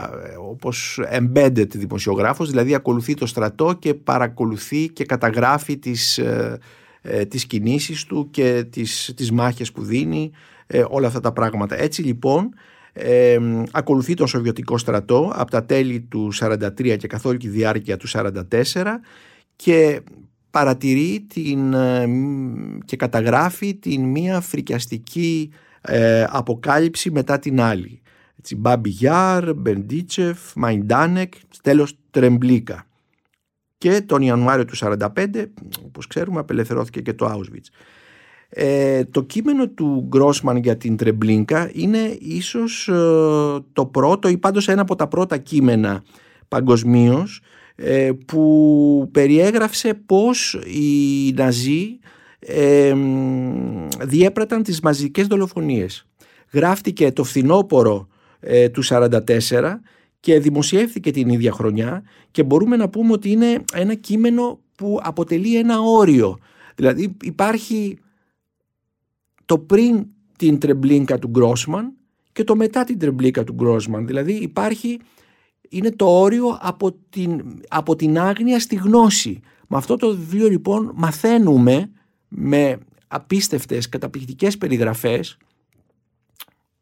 [0.50, 6.60] όπως embedded δημοσιογράφος, δηλαδή ακολουθεί το στρατό και παρακολουθεί και καταγράφει τις, ε,
[7.02, 10.32] ε τις κινήσεις του και τις, τις μάχες που δίνει,
[10.68, 11.82] ε, όλα αυτά τα πράγματα.
[11.82, 12.54] Έτσι λοιπόν
[12.94, 13.40] ε,
[13.72, 18.08] ακολουθεί τον Σοβιετικό στρατό από τα τέλη του 1943 και καθ' όλη τη διάρκεια του
[18.08, 18.84] 1944
[19.56, 20.02] και
[20.52, 22.08] παρατηρεί την, ε,
[22.86, 25.52] και καταγράφει την μία φρικιαστική
[25.82, 28.02] ε, αποκάλυψη μετά την άλλη.
[28.40, 32.86] Έτσι, Μπάμπι Γιάρ, Μπεντίτσεφ, Μαϊντάνεκ, τέλος Τρεμπλίκα.
[33.78, 35.46] Και τον Ιανουάριο του 1945,
[35.86, 37.68] όπως ξέρουμε, απελευθερώθηκε και το Auschwitz.
[38.54, 42.94] Ε, το κείμενο του Γκρόσμαν για την Τρεμπλίνκα είναι ίσως ε,
[43.74, 46.04] το πρώτο ή πάντως ένα από τα πρώτα κείμενα
[46.48, 47.42] παγκοσμίως
[47.76, 52.00] ε, που περιέγραψε πώς οι Ναζί
[52.40, 52.94] ε,
[54.00, 56.08] διέπραταν τις μαζικές δολοφονίες.
[56.52, 58.08] Γράφτηκε το φθινόπωρο
[58.40, 59.10] ε, του 1944
[60.20, 65.58] και δημοσιεύθηκε την ίδια χρονιά και μπορούμε να πούμε ότι είναι ένα κείμενο που αποτελεί
[65.58, 66.40] ένα όριο.
[66.76, 67.98] Δηλαδή υπάρχει
[69.52, 70.06] το πριν
[70.38, 71.94] την τρεμπλίνκα του Γκρόσμαν
[72.32, 74.08] και το μετά την τρεμπλίνκα του Γκρόσμαν.
[74.08, 75.00] Δηλαδή υπάρχει,
[75.70, 79.40] είναι το όριο από την, από την άγνοια στη γνώση.
[79.68, 81.90] Με αυτό το βιβλίο λοιπόν μαθαίνουμε
[82.28, 85.38] με απίστευτες καταπληκτικές περιγραφές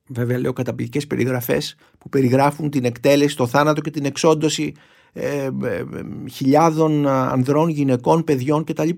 [0.07, 4.73] βέβαια λέω καταπληκτικές περιγραφές που περιγράφουν την εκτέλεση, το θάνατο και την εξόντωση
[5.13, 5.85] ε, ε, ε
[6.31, 8.89] χιλιάδων ανδρών, γυναικών, παιδιών κτλ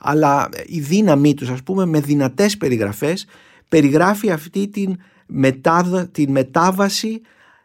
[0.00, 3.26] αλλά η δύναμή τους ας πούμε με δυνατές περιγραφές
[3.68, 7.20] περιγράφει αυτή την, μετάβα, την μετάβαση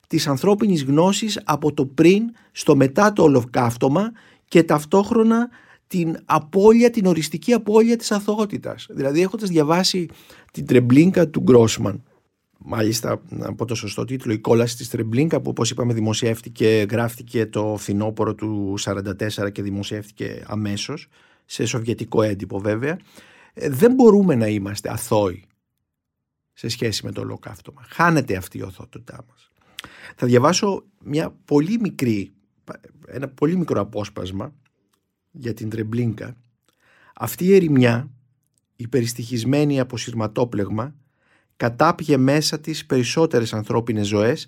[0.08, 4.12] της ανθρώπινης γνώσης από το πριν στο μετά το ολοκαύτωμα
[4.48, 5.50] και ταυτόχρονα
[5.88, 8.88] την απώλεια, την οριστική απώλεια της αθωότητας.
[8.89, 10.08] Δηλαδή έχοντας διαβάσει
[10.52, 12.04] την τρεμπλίνκα του Γκρόσμαν
[12.67, 17.76] Μάλιστα, από το σωστό τίτλο, η κόλαση της Τρεμπλίνκα που όπως είπαμε δημοσιεύτηκε, γράφτηκε το
[17.78, 21.08] φθινόπωρο του 1944 και δημοσιεύτηκε αμέσως
[21.45, 22.99] σε σοβιετικό έντυπο βέβαια,
[23.53, 25.45] ε, δεν μπορούμε να είμαστε αθώοι
[26.53, 27.86] σε σχέση με το ολοκαύτωμα.
[27.89, 29.51] Χάνεται αυτή η οθότητά μας.
[30.15, 32.34] Θα διαβάσω μια πολύ μικρή,
[33.08, 34.53] ένα πολύ μικρό απόσπασμα
[35.31, 36.38] για την Τρεμπλίνκα.
[37.15, 38.10] Αυτή η ερημιά,
[38.75, 40.95] η περιστοιχισμένη από σειρματόπλεγμα,
[41.58, 44.47] κατάπιε μέσα της περισσότερες ανθρώπινες ζωές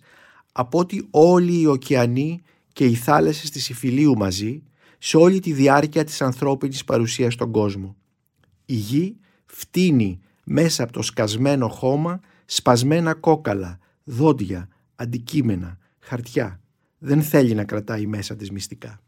[0.51, 2.41] από ότι όλοι οι ωκεανοί
[2.73, 4.63] και οι θάλασσες της Ιφιλίου μαζί
[4.97, 7.95] σε όλη τη διάρκεια της ανθρώπινης παρουσίας στον κόσμο.
[8.65, 16.59] Η γη φτύνει μέσα από το σκασμένο χώμα σπασμένα κόκαλα, δόντια, αντικείμενα, χαρτιά.
[16.97, 18.99] Δεν θέλει να κρατάει μέσα της μυστικά.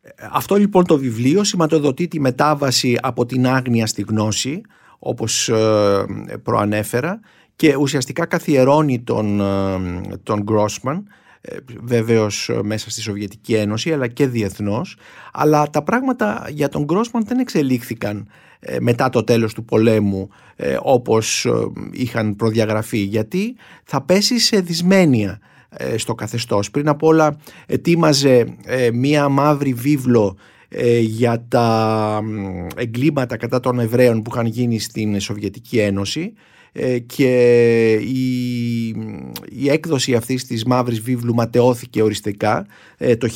[0.00, 4.60] Ε, αυτό λοιπόν το βιβλίο σηματοδοτεί τη μετάβαση από την άγνοια στη γνώση,
[4.98, 6.04] όπως ε,
[6.42, 7.20] προανέφερα,
[7.56, 11.27] και ουσιαστικά καθιερώνει τον, ε, τον Grossman ε,
[11.82, 14.96] βεβαίως ε, μέσα στη Σοβιετική Ένωση αλλά και διεθνώς.
[15.32, 18.28] Αλλά τα πράγματα για τον Γκρόσμαν δεν εξελίχθηκαν
[18.60, 20.28] ε, μετά το τέλος του πολέμου
[20.82, 21.46] όπως
[21.90, 22.98] είχαν προδιαγραφεί.
[22.98, 25.38] Γιατί θα πέσει σε δυσμένεια
[25.96, 26.70] στο καθεστώς.
[26.70, 28.56] Πριν απ' όλα ετοίμαζε
[28.92, 30.36] μία μαύρη βίβλο
[31.00, 32.20] για τα
[32.76, 36.20] εγκλήματα κατά των Εβραίων που είχαν γίνει στην Σοβιετική Ένωση.
[36.22, 36.57] ε,
[37.06, 38.88] και η,
[39.48, 43.28] η έκδοση αυτής της μαύρης βίβλου ματαιώθηκε οριστικά ε, το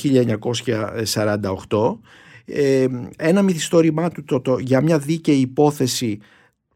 [1.68, 1.96] 1948
[2.44, 6.18] ε, ένα μυθιστόρημά του το, το, για μια δίκαιη υπόθεση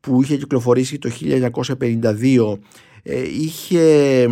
[0.01, 1.11] που είχε κυκλοφορήσει το
[1.81, 2.59] 1952
[3.41, 4.27] είχε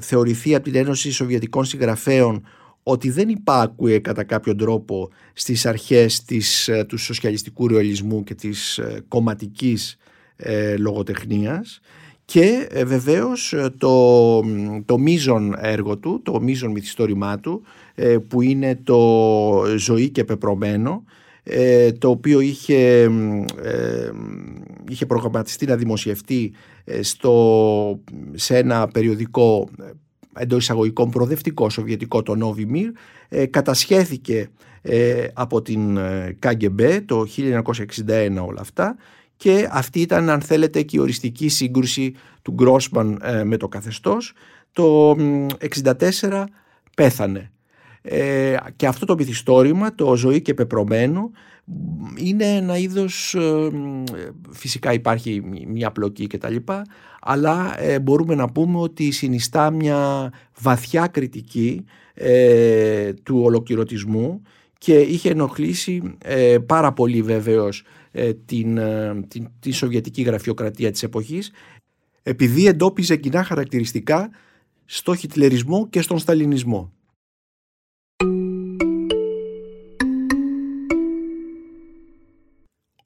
[0.00, 2.46] θεωρηθεί από την Ένωση Σοβιετικών Συγγραφέων
[2.82, 9.96] ότι δεν υπάκουε κατά κάποιο τρόπο στις αρχές της, του σοσιαλιστικού ρεαλισμού και της κομματικής
[10.36, 11.80] ε, λογοτεχνίας
[12.26, 14.40] και ε, βεβαίως ε, το,
[14.84, 17.62] το μείζον έργο του, το μείζον μυθιστόρημά του
[17.94, 21.04] ε, που είναι το «Ζωή και πεπρωμένο»
[21.98, 23.10] το οποίο είχε,
[24.88, 26.52] είχε προγραμματιστεί να δημοσιευτεί
[27.00, 28.00] στο,
[28.34, 29.68] σε ένα περιοδικό
[30.38, 32.92] εντός εισαγωγικών προοδευτικό σοβιετικό το Νόβι
[33.50, 34.48] κατασχέθηκε
[35.32, 35.98] από την
[36.38, 38.96] ΚΑΓΚΕΜΠΕ το 1961 όλα αυτά
[39.36, 44.32] και αυτή ήταν αν θέλετε και η οριστική σύγκρουση του Γκρόσμαν ε, με το καθεστώς.
[44.72, 45.16] Το
[46.30, 46.44] 1964
[46.96, 47.50] πέθανε.
[48.02, 51.30] Ε, και αυτό το μυθιστόρημα, το «Ζωή και πεπρωμένο»,
[52.16, 53.70] είναι ένα είδος, ε,
[54.50, 56.86] φυσικά υπάρχει μια πλοκή και τα λοιπά,
[57.20, 61.84] αλλά μπορούμε να πούμε ότι συνιστά μια βαθιά κριτική
[63.22, 64.42] του ολοκληρωτισμού
[64.78, 66.16] και είχε ενοχλήσει
[66.66, 67.84] πάρα πολύ βεβαίως
[68.18, 71.52] ε, την, ε, την, τη σοβιετική γραφειοκρατία της εποχής
[72.22, 74.30] επειδή εντόπιζε κοινά χαρακτηριστικά
[74.84, 76.92] στο χιτλερισμό και στον σταλινισμό.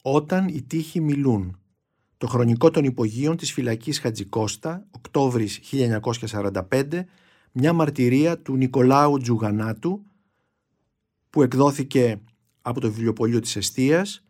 [0.03, 1.61] Όταν οι τείχοι μιλούν.
[2.18, 5.61] Το χρονικό των υπογείων της φυλακής Χατζικώστα, Οκτώβρης
[6.30, 7.05] 1945,
[7.53, 10.05] μια μαρτυρία του Νικολάου Τζουγανάτου,
[11.31, 12.20] που εκδόθηκε
[12.62, 14.24] από το βιβλιοπωλείο της Εστίας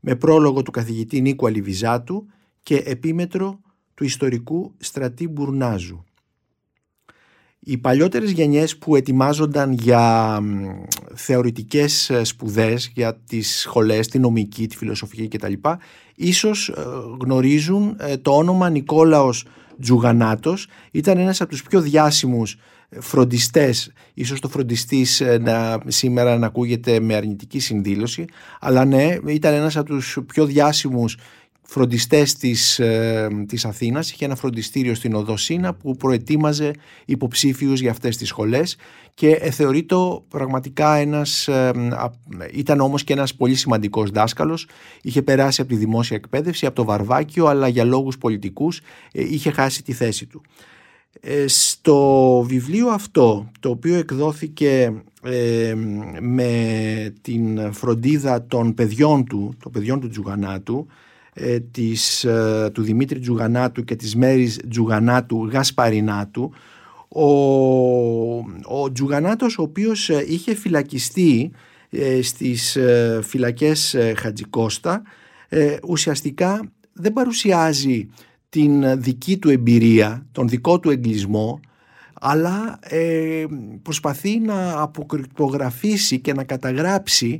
[0.00, 2.26] με πρόλογο του καθηγητή Νίκου Αλιβιζάτου
[2.62, 3.60] και επίμετρο
[3.94, 6.04] του ιστορικού Στρατή Μπουρνάζου.
[7.68, 10.40] Οι παλιότερες γενιές που ετοιμάζονταν για
[11.14, 15.52] θεωρητικές ε, σπουδές, για τις σχολές, τη νομική, τη φιλοσοφική κτλ.
[16.14, 16.82] Ίσως ε,
[17.20, 19.46] γνωρίζουν ε, το όνομα Νικόλαος
[19.80, 20.66] Τζουγανάτος.
[20.90, 22.56] Ήταν ένας από τους πιο διάσημους
[23.00, 28.24] φροντιστές, ίσως το φροντιστής να, σήμερα να ακούγεται με αρνητική συνδήλωση,
[28.60, 31.16] αλλά ναι, ήταν ένας από τους πιο διάσημους
[31.66, 34.10] φροντιστές της, ε, της Αθήνας.
[34.10, 36.70] Είχε ένα φροντιστήριο στην Οδοσίνα που προετοίμαζε
[37.04, 38.76] υποψήφιους για αυτές τις σχολές
[39.14, 39.96] και ε, θεωρείται
[40.28, 41.72] πραγματικά ένας, ε,
[42.52, 44.68] ήταν όμως και ένας πολύ σημαντικός δάσκαλος.
[45.02, 48.80] Είχε περάσει από τη δημόσια εκπαίδευση, από το Βαρβάκιο αλλά για λόγους πολιτικούς
[49.12, 50.42] ε, είχε χάσει τη θέση του.
[51.86, 55.02] Στο βιβλίο αυτό, το οποίο εκδόθηκε
[56.20, 56.52] με
[57.20, 60.86] την φροντίδα των παιδιών του, των παιδιών του Τζουγανάτου,
[61.32, 66.52] ε, της, ε, του Δημήτρη Τζουγανάτου και της Μέρης Τζουγανάτου Γασπαρινάτου
[67.08, 67.26] ο,
[68.64, 71.50] ο Τζουγανάτος ο οποίος ε, είχε φυλακιστεί
[72.22, 72.78] στις
[73.22, 75.02] φυλακές Χατζικώστα
[75.86, 78.08] ουσιαστικά δεν παρουσιάζει
[78.48, 81.60] την δική του εμπειρία, τον δικό του εγκλισμό
[82.20, 82.78] αλλά
[83.82, 87.38] προσπαθεί να αποκρυπτογραφήσει και να καταγράψει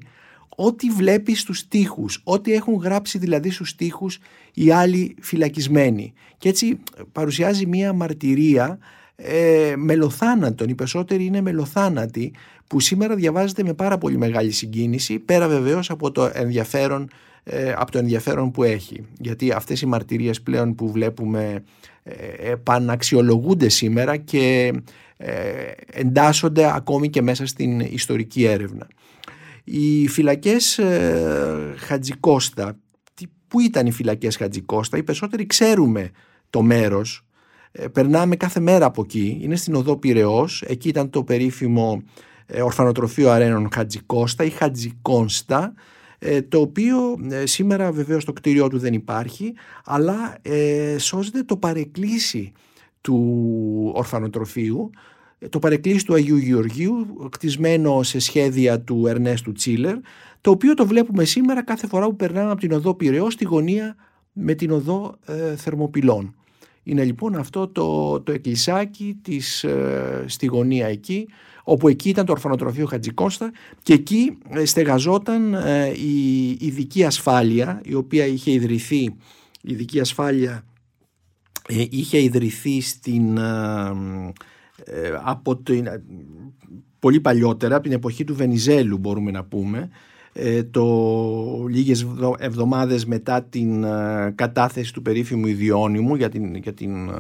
[0.57, 4.18] ό,τι βλέπει στους στίχους, ό,τι έχουν γράψει δηλαδή στους στίχους
[4.55, 6.12] οι άλλοι φυλακισμένοι.
[6.39, 6.79] Και έτσι
[7.12, 8.79] παρουσιάζει μία μαρτυρία
[9.16, 12.33] ε, μελοθάνατον, οι περισσότεροι είναι μελοθάνατοι,
[12.67, 17.11] που σήμερα διαβάζεται με πάρα πολύ μεγάλη συγκίνηση, πέρα βεβαίως από το ενδιαφέρον,
[17.45, 19.07] ε, από το ενδιαφέρον που έχει.
[19.19, 21.64] Γιατί αυτές οι μαρτυρίες πλέον που βλέπουμε
[22.03, 24.73] ε, επαναξιολογούνται σήμερα και
[25.17, 25.33] ε,
[25.93, 28.87] εντάσσονται ακόμη και μέσα στην ιστορική έρευνα.
[29.64, 32.79] Οι φυλακές ε, Χατζικώστα,
[33.49, 36.11] πού ήταν οι φυλακές Χατζικώστα, οι περισσότεροι ξέρουμε
[36.51, 37.27] το μέρος,
[37.73, 42.36] ε, περνάμε κάθε μέρα από εκεί, είναι στην οδό Πυραιός, εκεί ήταν το περίφημο ε,
[42.63, 45.75] ορφανοτροφείο αρένων Χατζικώστα ή Χατζικόνστα,
[46.19, 46.97] ε, το οποίο
[47.31, 50.37] ε, σήμερα βεβαίως το κτίριό του δεν υπάρχει, αλλά
[50.99, 52.53] σώζεται το παρεκκλήσι
[53.01, 54.91] του ορφανοτροφείου
[55.49, 59.97] το παρεκκλήσι του Αγίου Γεωργίου, κτισμένο σε σχέδια του Ερνέστου Τσίλερ,
[60.41, 63.97] το οποίο το βλέπουμε σήμερα κάθε φορά που περνάμε από την οδό Πυραιός στη γωνία
[64.33, 66.35] με την οδό ε, Θερμοπυλών.
[66.83, 71.29] Είναι λοιπόν αυτό το, το εκκλησάκι της, ε, στη γωνία εκεί,
[71.69, 73.53] όπου εκεί ήταν το ορφανοτροφείο Χατζικώστα
[73.83, 79.14] και εκεί ε, στεγαζόταν ε, η ειδική ασφάλεια, η οποία είχε ιδρυθεί, η
[79.62, 80.64] ειδική ασφάλεια
[81.91, 83.39] είχε ιδρυθεί στην
[84.85, 85.89] ε, από την,
[86.99, 89.89] πολύ παλιότερα, από την εποχή του Βενιζέλου μπορούμε να πούμε,
[90.33, 92.07] ε, το λίγες
[92.39, 97.11] εβδομάδες μετά την ε, κατάθεση του περίφημου ιδιώνυμου για την, για την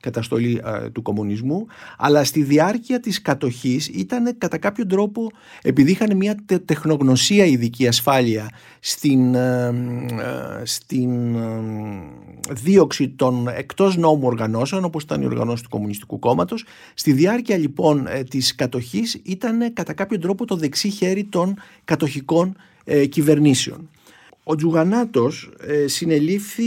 [0.00, 1.66] καταστολή του κομμουνισμού
[1.98, 5.30] αλλά στη διάρκεια της κατοχής ήταν κατά κάποιο τρόπο
[5.62, 6.34] επειδή είχαν μια
[6.64, 9.36] τεχνογνωσία ειδική ασφάλεια στην,
[10.62, 11.36] στην
[12.50, 18.06] δίωξη των εκτός νόμου οργανώσεων όπως ήταν οι οργανώσεις του Κομμουνιστικού Κόμματος στη διάρκεια λοιπόν
[18.06, 23.90] ε, της κατοχής ήταν κατά κάποιο τρόπο το δεξί χέρι των κατοχικών ε, κυβερνήσεων.
[24.44, 26.64] Ο Τζουγανάτος ε, συνελήφθη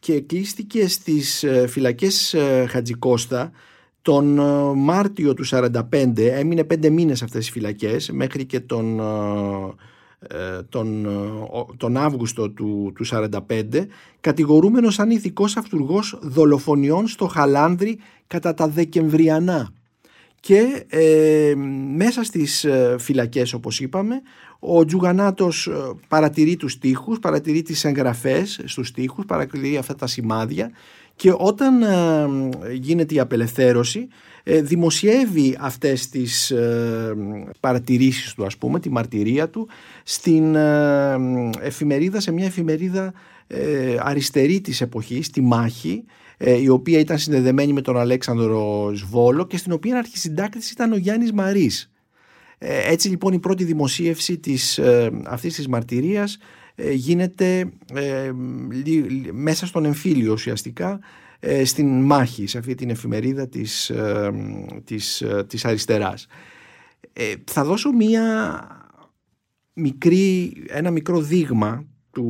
[0.00, 3.50] και κλείστηκε στις ε, φυλακές ε, Χατζικώστα
[4.02, 5.72] τον ε, Μάρτιο του 45
[6.16, 9.00] έμεινε πέντε μήνες αυτές οι φυλακές μέχρι και τον,
[10.68, 11.06] τον,
[11.76, 13.86] τον Αύγουστο του, του 45
[14.20, 19.72] κατηγορούμενος σαν ηθικός αυτούργος δολοφονιών στο Χαλάνδρι κατά τα Δεκεμβριανά
[20.40, 20.86] και
[21.96, 22.66] μέσα στις
[22.98, 24.22] φυλακές όπως είπαμε
[24.60, 25.72] ο Τζουγανάτος ε,
[26.08, 30.70] παρατηρεί τους στίχους, παρατηρεί τις εγγραφές στους στίχους, παρατηρεί αυτά τα σημάδια
[31.16, 34.08] και όταν ε, γίνεται η απελευθέρωση
[34.42, 36.52] ε, δημοσιεύει αυτές τις
[37.60, 39.68] παρατηρήσεις του ας πούμε, τη μαρτυρία του
[40.02, 40.54] στην
[41.60, 43.12] εφημερίδα, σε μια εφημερίδα
[43.98, 46.04] αριστερή της εποχής, τη Μάχη,
[46.40, 51.32] η οποία ήταν συνδεδεμένη με τον Αλέξανδρο Σβόλο και στην οποία αρχισυντάκτης ήταν ο Γιάννης
[51.32, 51.90] Μαρής.
[52.62, 56.38] Ε, έτσι λοιπόν η πρώτη δημοσίευση της, ε, αυτής της μαρτυρίας
[56.74, 57.72] ε, γίνεται
[59.32, 61.00] μέσα στον εμφύλιο ουσιαστικά
[61.64, 63.92] στην μάχη, σε αυτή την εφημερίδα της,
[64.84, 66.26] της, της αριστεράς.
[67.44, 68.64] θα δώσω μία
[69.72, 72.26] μικρή, ένα μικρό δείγμα του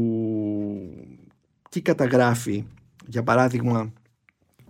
[1.70, 2.64] τι καταγράφει
[3.06, 3.92] για παράδειγμα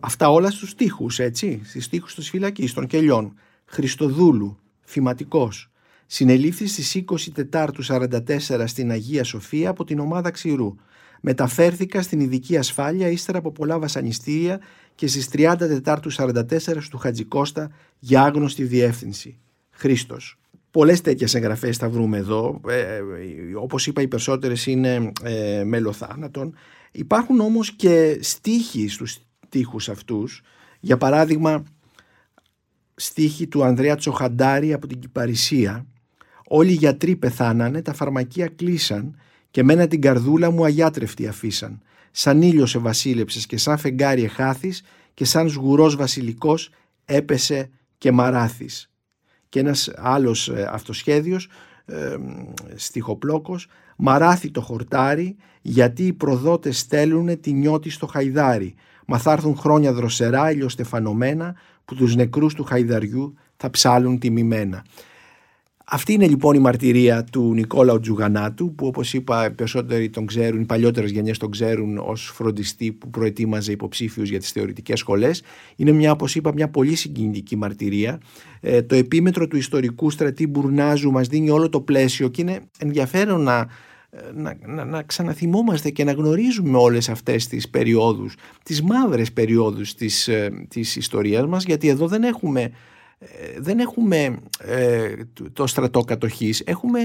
[0.00, 3.34] αυτά όλα στους στίχους έτσι, στις στίχους της φυλακής των κελιών
[3.64, 5.70] Χριστοδούλου, θυματικός,
[6.06, 10.74] συνελήφθη στις 20 Τετάρτου 44 στην Αγία Σοφία από την ομάδα Ξηρού.
[11.20, 14.60] Μεταφέρθηκα στην ειδική ασφάλεια ύστερα από πολλά βασανιστήρια
[14.94, 16.42] και στις 30 Τετάρτου 44
[16.90, 19.38] του Χατζικώστα για άγνωστη διεύθυνση.
[19.70, 20.38] Χρήστος.
[20.70, 22.60] Πολλές τέτοιες εγγραφές θα βρούμε εδώ.
[22.68, 23.02] Ε, ε,
[23.54, 26.54] Όπως είπα, οι περισσότερες είναι ε, μελοθάνατον.
[26.92, 29.18] Υπάρχουν όμως και στίχοι στους
[29.50, 30.42] στίχους αυτούς.
[30.80, 31.62] Για παράδειγμα,
[32.94, 35.86] στίχοι του Ανδρέα Τσοχαντάρη από την Κυπαρισία.
[36.46, 39.16] Όλοι οι γιατροί πεθάνανε, τα φαρμακεία κλείσαν
[39.50, 41.80] και μένα την καρδούλα μου αγιάτρευτη αφήσαν.
[42.10, 44.82] Σαν ήλιο σε βασίλεψες και σαν φεγγάρι εχάθης
[45.14, 46.70] και σαν σγουρός βασιλικός
[47.04, 48.90] έπεσε και μαράθης.
[49.48, 51.48] Και ένας άλλος ε, αυτοσχέδιος,
[51.84, 52.16] ε,
[52.74, 58.74] στιχοπλόκος, μαράθη το χορτάρι γιατί οι προδότες στέλνουν τη νιώτη στο χαϊδάρι.
[59.10, 61.54] Μα θα έρθουν χρόνια δροσερά ηλιοστεφανωμένα
[61.84, 64.84] που τους νεκρούς του χαϊδαριού θα ψάλουν τιμημένα.
[65.84, 70.60] Αυτή είναι λοιπόν η μαρτυρία του Νικόλαου Τζουγανάτου που όπως είπα οι περισσότεροι τον ξέρουν,
[70.60, 75.42] οι παλιότερες γενιές τον ξέρουν ως φροντιστή που προετοίμαζε υποψήφιους για τις θεωρητικές σχολές.
[75.76, 78.20] Είναι μια όπως είπα μια πολύ συγκινητική μαρτυρία.
[78.60, 83.42] Ε, το επίμετρο του ιστορικού στρατή Μπουρνάζου μας δίνει όλο το πλαίσιο και είναι ενδιαφέρον
[83.42, 83.66] να,
[84.34, 90.28] να, να, να ξαναθυμόμαστε και να γνωρίζουμε όλες αυτές τις περιόδους, τις μαύρες περιόδους της,
[90.28, 92.70] ε, της ιστορίας μας γιατί εδώ δεν έχουμε
[93.18, 95.12] ε, δεν έχουμε ε,
[95.52, 97.00] το στρατό κατοχής, έχουμε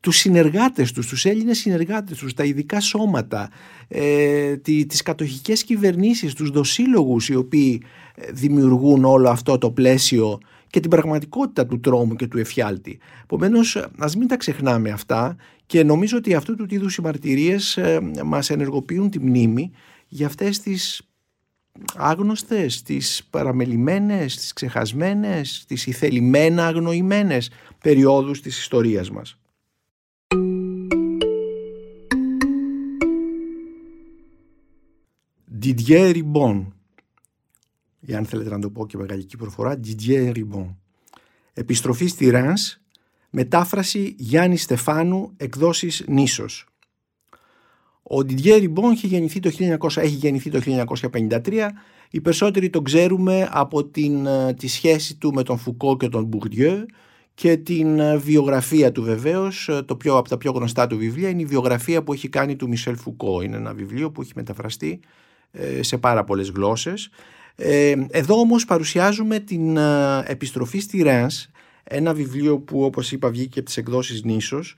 [0.00, 3.50] τους συνεργάτες τους, τους Έλληνες συνεργάτες τους, τα ειδικά σώματα,
[3.88, 7.82] ε, τις κατοχικές κυβερνήσεις, τους δοσύλλογους οι οποίοι
[8.14, 10.38] ε, δημιουργούν όλο αυτό το πλαίσιο
[10.70, 12.98] και την πραγματικότητα του τρόμου και του εφιάλτη.
[13.22, 17.78] Επομένως, ας μην τα ξεχνάμε αυτά και νομίζω ότι αυτού του είδους οι μαρτυρίες
[18.24, 19.70] μας ενεργοποιούν τη μνήμη
[20.08, 21.02] για αυτές τις
[21.96, 27.50] άγνωστες, τις παραμελημένες, τις ξεχασμένες, τις ηθελημένα αγνοημένες
[27.82, 29.34] περιόδους της ιστορίας μας.
[35.62, 36.66] Didier Ribon
[38.10, 40.74] ή αν θέλετε να το πω και με γαλλική προφορά Didier Ribon
[41.52, 42.80] Επιστροφή στη Ράνς
[43.30, 46.70] Μετάφραση Γιάννη Στεφάνου Εκδόσεις Νήσος
[48.12, 50.60] ο Διδιέ Ριμπόν έχει γεννηθεί το
[51.10, 51.68] 1953.
[52.10, 56.24] Οι περισσότεροι τον ξέρουμε από την, ε, τη σχέση του με τον Φουκό και τον
[56.24, 56.84] Μπουρδιέ
[57.34, 59.68] και την ε, βιογραφία του βεβαίως.
[59.68, 62.56] Ε, το πιο, από τα πιο γνωστά του βιβλία είναι η βιογραφία που έχει κάνει
[62.56, 63.42] του Μισελ Φουκό.
[63.42, 65.00] Είναι ένα βιβλίο που έχει μεταφραστεί
[65.80, 67.10] σε πάρα πολλές γλώσσες.
[68.10, 69.76] Εδώ όμως παρουσιάζουμε την
[70.26, 71.48] επιστροφή στη Ρένς,
[71.84, 74.74] ένα βιβλίο που όπως είπα βγήκε από τις εκδόσεις Νήσος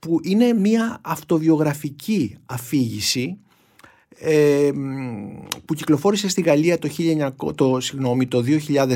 [0.00, 3.38] που είναι μια αυτοβιογραφική αφήγηση
[4.18, 4.70] ε,
[5.64, 6.88] που κυκλοφόρησε στη Γαλλία το,
[7.48, 8.44] 1900, το, συγγνώμη, το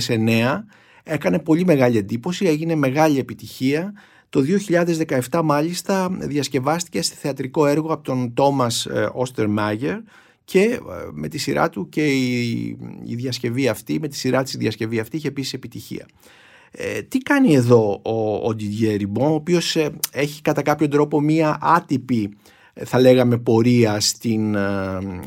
[0.07, 0.63] 2009
[1.03, 3.93] έκανε πολύ μεγάλη εντύπωση, έγινε μεγάλη επιτυχία.
[4.29, 4.41] Το
[5.31, 9.99] 2017 μάλιστα διασκευάστηκε σε θεατρικό έργο από τον Τόμας Όστερ Μάγερ
[10.45, 10.81] και ε,
[11.13, 15.17] με τη σειρά του και η, η διασκευή αυτή, με τη σειρά της διασκευή αυτή
[15.17, 16.07] είχε επίσης επιτυχία.
[16.71, 21.21] Ε, τι κάνει εδώ ο, ο Didier Ribon, ο οποίος ε, έχει κατά κάποιο τρόπο
[21.21, 22.37] μία άτυπη
[22.73, 24.57] ε, θα λέγαμε πορεία στην,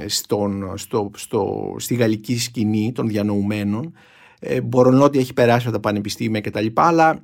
[0.06, 3.94] στον, στο, στο, στη γαλλική σκηνή των διανοουμένων.
[4.40, 4.60] Ε,
[5.02, 6.66] ότι έχει περάσει από τα πανεπιστήμια κτλ.
[6.74, 7.24] Αλλά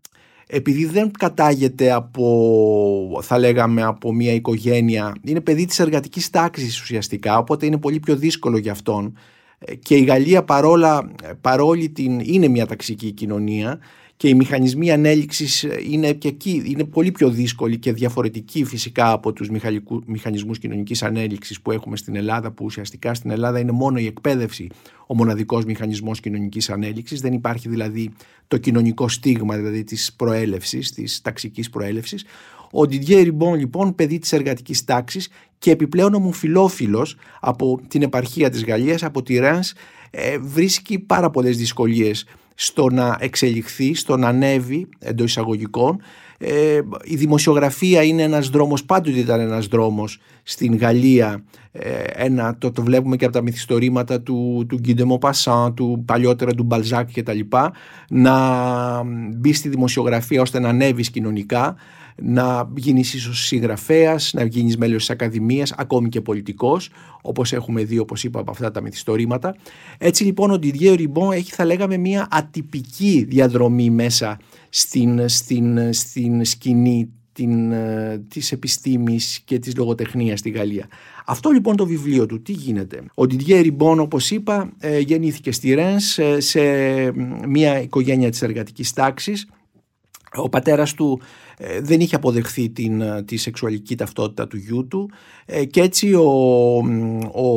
[0.56, 7.38] επειδή δεν κατάγεται από, θα λέγαμε, από μια οικογένεια, είναι παιδί της εργατικής τάξης ουσιαστικά,
[7.38, 9.18] οπότε είναι πολύ πιο δύσκολο για αυτόν.
[9.82, 13.80] Και η Γαλλία παρόλα, παρόλη την, είναι μια ταξική κοινωνία,
[14.18, 19.34] και οι μηχανισμοί ανέλυξης είναι και εκεί είναι πολύ πιο δύσκολοι και διαφορετικοί φυσικά από
[19.34, 19.50] τους
[20.06, 24.70] μηχανισμούς κοινωνικής ανέλυξης που έχουμε στην Ελλάδα που ουσιαστικά στην Ελλάδα είναι μόνο η εκπαίδευση
[25.08, 27.22] ο μοναδικός μηχανισμός κοινωνικής ανέλυξης.
[27.22, 28.12] Δεν υπάρχει δηλαδή
[28.48, 32.26] το κοινωνικό στίγμα δηλαδή της προέλευσης, της ταξικής προέλευσης.
[32.72, 38.66] Ο Διδιέ Ριμπόν λοιπόν παιδί της εργατικής τάξης και επιπλέον ομοφιλόφιλος από την επαρχία της
[38.66, 39.74] Γαλλίας, από τη Ράνς,
[40.10, 46.02] ε, βρίσκει πάρα πολλές δυσκολίες στο να εξελιχθεί, στο να ανέβει εντός εισαγωγικών.
[46.38, 51.44] Ε, η δημοσιογραφία είναι ένας δρόμος, πάντοτε ήταν ένας δρόμος στην Γαλλία.
[51.72, 56.52] Ε, ένα, το, το βλέπουμε και από τα μυθιστορήματα του, του Γκίντεμο Πασάν, του παλιότερα
[56.52, 57.40] του Μπαλζάκ κτλ.
[58.10, 59.04] Να
[59.36, 61.76] μπει στη δημοσιογραφία ώστε να ανέβεις κοινωνικά
[62.22, 66.90] να γίνεις ίσως συγγραφέας, να γίνεις μέλος της Ακαδημίας, ακόμη και πολιτικός,
[67.22, 69.56] όπως έχουμε δει, όπως είπα, από αυτά τα μυθιστορήματα.
[69.98, 74.40] Έτσι λοιπόν ο Didier Ριμπόν έχει, θα λέγαμε, μια ατυπική διαδρομή μέσα
[74.70, 80.88] στην, στην, στην σκηνή την, ε, της επιστήμης και της λογοτεχνίας στη Γαλλία.
[81.26, 85.74] Αυτό λοιπόν το βιβλίο του, τι γίνεται; Ο Didier Ριμπόν όπως είπα ε, γεννήθηκε στη
[85.74, 86.62] Ρένς ε, σε
[87.48, 89.48] μια οικογένεια της εργατικής τάξης
[90.36, 91.22] Ο πατέρας του
[91.58, 95.12] ε, δεν είχε αποδεχθεί την, ε, τη σεξουαλική ταυτότητα του γιού του
[95.46, 96.22] ε, και έτσι ο,
[97.32, 97.48] ο,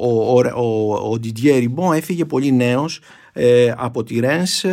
[0.00, 3.00] ο, ο, ο Didier έφυγε πολύ νέος
[3.76, 4.64] από τη Ρένς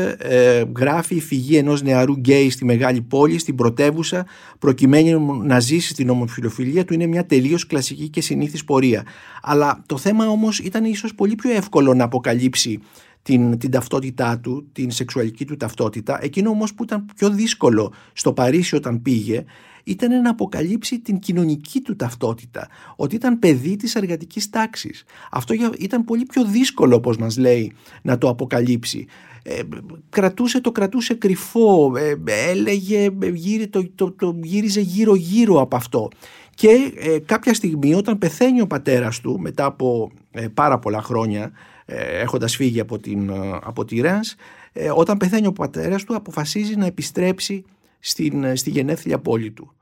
[0.77, 4.25] γράφει η φυγή ενός νεαρού γκέι στη μεγάλη πόλη, στην πρωτεύουσα
[4.59, 6.93] προκειμένου να ζήσει την ομοφιλοφιλία του.
[6.93, 9.03] Είναι μια τελείως κλασική και συνήθις πορεία.
[9.41, 12.79] Αλλά το θέμα όμως ήταν ίσως πολύ πιο εύκολο να αποκαλύψει
[13.21, 16.23] την, την ταυτότητά του, την σεξουαλική του ταυτότητα.
[16.23, 19.45] Εκείνο όμως που ήταν πιο δύσκολο στο Παρίσι όταν πήγε
[19.83, 25.03] ήταν να αποκαλύψει την κοινωνική του ταυτότητα, ότι ήταν παιδί της εργατικής τάξης.
[25.31, 29.05] Αυτό ήταν πολύ πιο δύσκολο, όπως μας λέει, να το αποκαλύψει.
[29.43, 29.61] Ε,
[30.09, 32.15] κρατούσε το κρατούσε κρυφό, ε,
[32.49, 36.09] έλεγε, γύρι, το, το, το, γύριζε γύρω γύρω από αυτό.
[36.55, 41.51] Και ε, κάποια στιγμή όταν πεθαίνει ο πατέρας του μετά από ε, πάρα πολλά χρόνια
[41.80, 44.35] ε, έχοντας φύγει από, την, ε, από τη Ρένς,
[44.73, 47.63] ε, όταν πεθαίνει ο πατέρας του αποφασίζει να επιστρέψει
[47.99, 49.73] στην, στη γενέθλια πόλη του.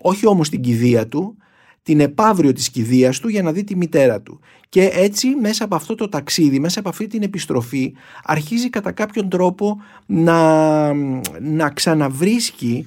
[0.00, 1.36] Όχι όμως στην κηδεία του,
[1.82, 4.40] την επαύριο της κηδείας του για να δει τη μητέρα του.
[4.68, 7.94] Και έτσι μέσα από αυτό το ταξίδι, μέσα από αυτή την επιστροφή
[8.24, 10.92] αρχίζει κατά κάποιον τρόπο να,
[11.40, 12.86] να ξαναβρίσκει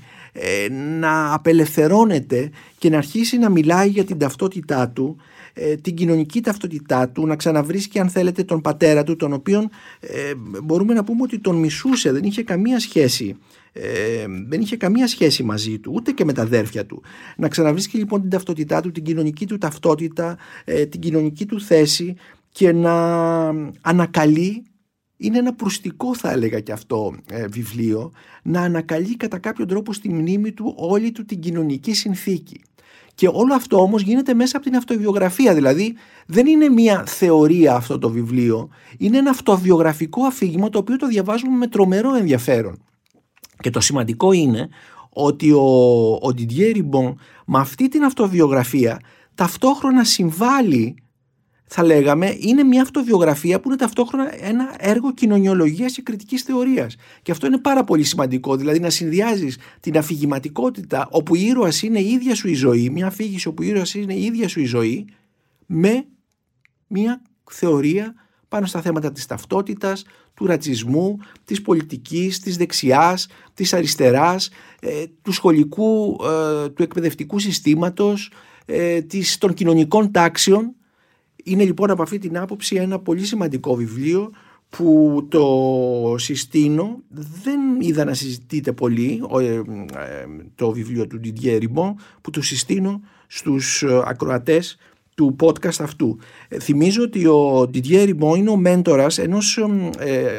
[0.99, 5.17] να απελευθερώνεται και να αρχίσει να μιλάει για την ταυτότητά του
[5.53, 10.33] ε, την κοινωνική ταυτότητά του, να ξαναβρίσκει αν θέλετε τον πατέρα του, τον οποίον ε,
[10.63, 13.35] μπορούμε να πούμε ότι τον μισούσε, δεν είχε καμία σχέση.
[13.73, 17.03] Ε, δεν είχε καμία σχέση μαζί του ούτε και με τα αδέρφια του
[17.37, 22.15] να ξαναβρίσκει λοιπόν την ταυτότητά του την κοινωνική του ταυτότητα ε, την κοινωνική του θέση
[22.49, 22.93] και να
[23.81, 24.63] ανακαλεί
[25.17, 28.11] είναι ένα προστικό θα έλεγα και αυτό ε, βιβλίο
[28.43, 32.61] να ανακαλεί κατά κάποιο τρόπο στη μνήμη του όλη του την κοινωνική συνθήκη
[33.21, 35.53] και όλο αυτό όμως γίνεται μέσα από την αυτοβιογραφία.
[35.53, 35.95] Δηλαδή
[36.25, 38.69] δεν είναι μια θεωρία αυτό το βιβλίο.
[38.97, 42.83] Είναι ένα αυτοβιογραφικό αφήγημα το οποίο το διαβάζουμε με τρομερό ενδιαφέρον.
[43.59, 44.69] Και το σημαντικό είναι
[45.09, 45.59] ότι ο,
[46.13, 47.13] ο Didier Ribon
[47.45, 48.99] με αυτή την αυτοβιογραφία
[49.35, 50.95] ταυτόχρονα συμβάλλει
[51.73, 56.95] θα λέγαμε, είναι μια αυτοβιογραφία που είναι ταυτόχρονα ένα έργο κοινωνιολογίας και κριτικής θεωρίας.
[57.21, 58.55] Και αυτό είναι πάρα πολύ σημαντικό.
[58.55, 63.07] Δηλαδή, να συνδυάζεις την αφηγηματικότητα, όπου η ήρωας είναι η ίδια σου η ζωή, μια
[63.07, 65.05] αφήγηση όπου η ήρωας είναι η ίδια σου η ζωή,
[65.65, 66.05] με
[66.87, 68.13] μια θεωρία
[68.47, 70.03] πάνω στα θέματα της ταυτότητας,
[70.33, 74.49] του ρατσισμού, της πολιτικής, της δεξιάς, της αριστεράς,
[74.81, 78.31] ε, του σχολικού, ε, του εκπαιδευτικού συστήματος,
[78.65, 80.75] ε, της, των κοινωνικών τάξεων
[81.43, 84.31] είναι λοιπόν από αυτή την άποψη ένα πολύ σημαντικό βιβλίο
[84.69, 87.01] που το συστήνω,
[87.43, 89.61] δεν είδα να συζητείτε πολύ ε, ε,
[90.55, 94.77] το βιβλίο του Didier Ribon που το συστήνω στους ε, ακροατές
[95.15, 96.17] του podcast αυτού.
[96.61, 99.57] Θυμίζω ότι ο Didier Ribon είναι ο μέντορας ενός
[99.97, 100.29] ε,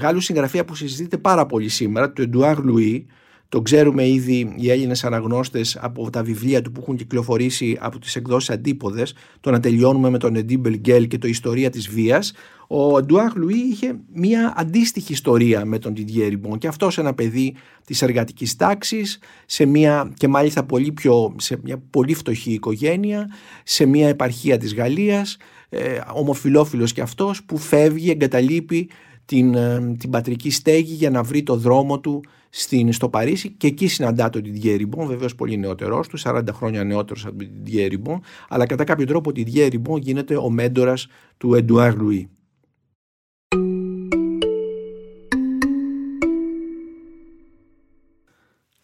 [0.00, 3.02] Γάλλου συγγραφέα που συζητείται πάρα πολύ σήμερα, του Edouard Louis,
[3.50, 8.16] το ξέρουμε ήδη οι Έλληνες αναγνώστες από τα βιβλία του που έχουν κυκλοφορήσει από τις
[8.16, 9.14] εκδόσεις Αντίποδες.
[9.40, 12.32] Το να τελειώνουμε με τον Εντίμπελ Γκέλ και το Ιστορία της Βίας.
[12.66, 17.54] Ο Ντουάχ Λουί είχε μια αντίστοιχη ιστορία με τον Didier Ριμπον και αυτός ένα παιδί
[17.84, 23.30] της εργατικής τάξης, σε μια και μάλιστα πολύ πιο, σε μια πολύ φτωχή οικογένεια,
[23.64, 25.36] σε μια επαρχία της Γαλλίας,
[25.68, 28.88] ε, ομοφιλόφιλος και αυτός που φεύγει, εγκαταλείπει
[29.24, 33.66] την, ε, την πατρική στέγη για να βρει το δρόμο του στην, στο Παρίσι και
[33.66, 37.92] εκεί συναντά τον Didier Ribon, βεβαίως πολύ νεότερός του, 40 χρόνια νεότερος από τον Didier
[37.92, 42.24] Ribon, αλλά κατά κάποιο τρόπο ο Didier Ribon γίνεται ο μέντορας του Edouard Louis.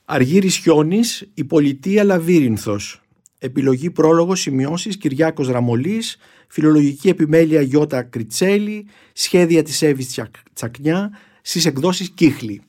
[0.08, 3.00] Αργύρης Χιόνης, η πολιτεία Λαβύρινθος.
[3.38, 6.16] Επιλογή πρόλογος σημειώσεις Κυριάκος Ραμολής,
[6.48, 10.20] φιλολογική επιμέλεια Γιώτα Κριτσέλη, σχέδια της Εύης
[10.52, 11.10] Τσακνιά,
[11.42, 12.62] στις εκδόσεις Κύχλη.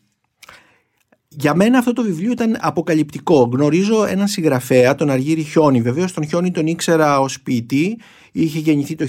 [1.40, 3.50] Για μένα αυτό το βιβλίο ήταν αποκαλυπτικό.
[3.54, 5.82] Γνωρίζω έναν συγγραφέα, τον Αργύρη Χιόνι.
[5.82, 7.98] Βεβαίως τον Χιόνι τον ήξερα ως ποιητή.
[8.32, 9.06] Είχε γεννηθεί το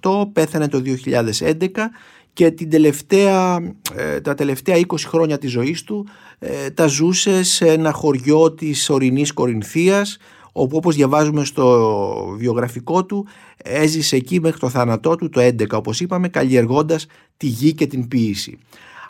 [0.00, 1.90] 1948, πέθανε το 2011
[2.32, 3.58] και την τελευταία,
[3.94, 6.06] ε, τα τελευταία 20 χρόνια της ζωής του
[6.38, 10.16] ε, τα ζούσε σε ένα χωριό της ορεινής Κορινθίας
[10.52, 16.00] όπου όπως διαβάζουμε στο βιογραφικό του έζησε εκεί μέχρι το θάνατό του το 11 όπως
[16.00, 17.06] είπαμε καλλιεργώντας
[17.36, 18.58] τη γη και την ποίηση.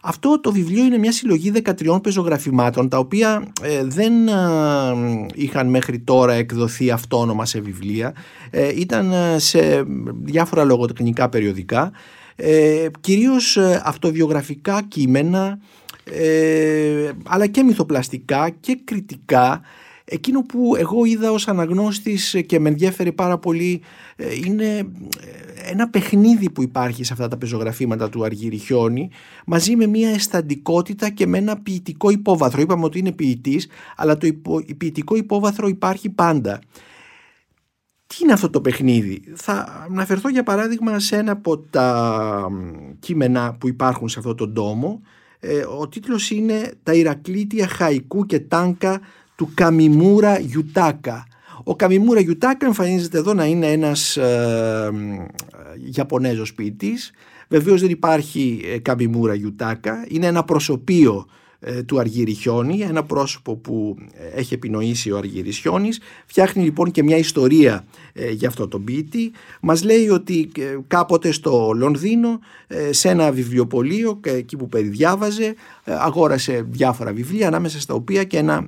[0.02, 4.32] Αυτό το βιβλίο είναι μια συλλογή 13 πεζογραφημάτων τα οποία ε, δεν ε,
[5.34, 8.14] είχαν μέχρι τώρα εκδοθεί αυτόνομα σε βιβλία.
[8.50, 9.84] Ε, ήταν σε
[10.22, 11.92] διάφορα λογοτεχνικά περιοδικά.
[13.00, 15.58] Κυρίως αυτοβιογραφικά κείμενα
[17.24, 19.60] αλλά και μυθοπλαστικά και κριτικά
[20.10, 23.82] Εκείνο που εγώ είδα ως αναγνώστης και με ενδιαφέρει πάρα πολύ
[24.16, 24.86] ε, είναι ε,
[25.70, 29.10] ένα παιχνίδι που υπάρχει σε αυτά τα πεζογραφήματα του Αργύρι Χιόνι
[29.46, 32.60] μαζί με μια αισθαντικότητα και με ένα ποιητικό υπόβαθρο.
[32.60, 34.28] Είπαμε ότι είναι ποιητής αλλά το
[34.76, 36.60] ποιητικό υπόβαθρο υπάρχει πάντα.
[38.06, 42.48] Τι είναι αυτό το παιχνίδι; Θα αναφερθώ για παράδειγμα σε ένα από τα
[42.98, 45.00] κείμενα που υπάρχουν σε αυτό τον τόμο.
[45.40, 49.00] Ε, ο τίτλος είναι «Τα Ηρακλήτια Χαϊκού και Τάνκα
[49.38, 51.26] του Καμιμούρα Γιουτάκα».
[51.64, 54.90] Ο Καμιμούρα Γιουτάκα εμφανίζεται εδώ να είναι ένας ε,
[55.94, 57.12] Ιαπωνέζος ποιητής.
[57.48, 60.04] Βεβαίως δεν υπάρχει ε, Καμιμούρα Γιουτάκα.
[60.08, 61.26] Είναι ένα προσωπείο
[61.60, 66.00] ε, του Αργυριχιώνη, ένα πρόσωπο που ε, έχει επινοήσει ο Αργυρισιώνης.
[66.26, 69.30] Φτιάχνει λοιπόν και μια ιστορία ε, για αυτό το ποιητή.
[69.60, 70.50] Μας λέει ότι
[70.86, 72.40] κάποτε στο Λονδίνο,
[72.90, 75.54] σε ένα βιβλιοπωλείο, εκεί που περιδιάβαζε,
[75.84, 78.64] αγόρασε διάφορα βιβλία, ανάμεσα στα οποία και ένα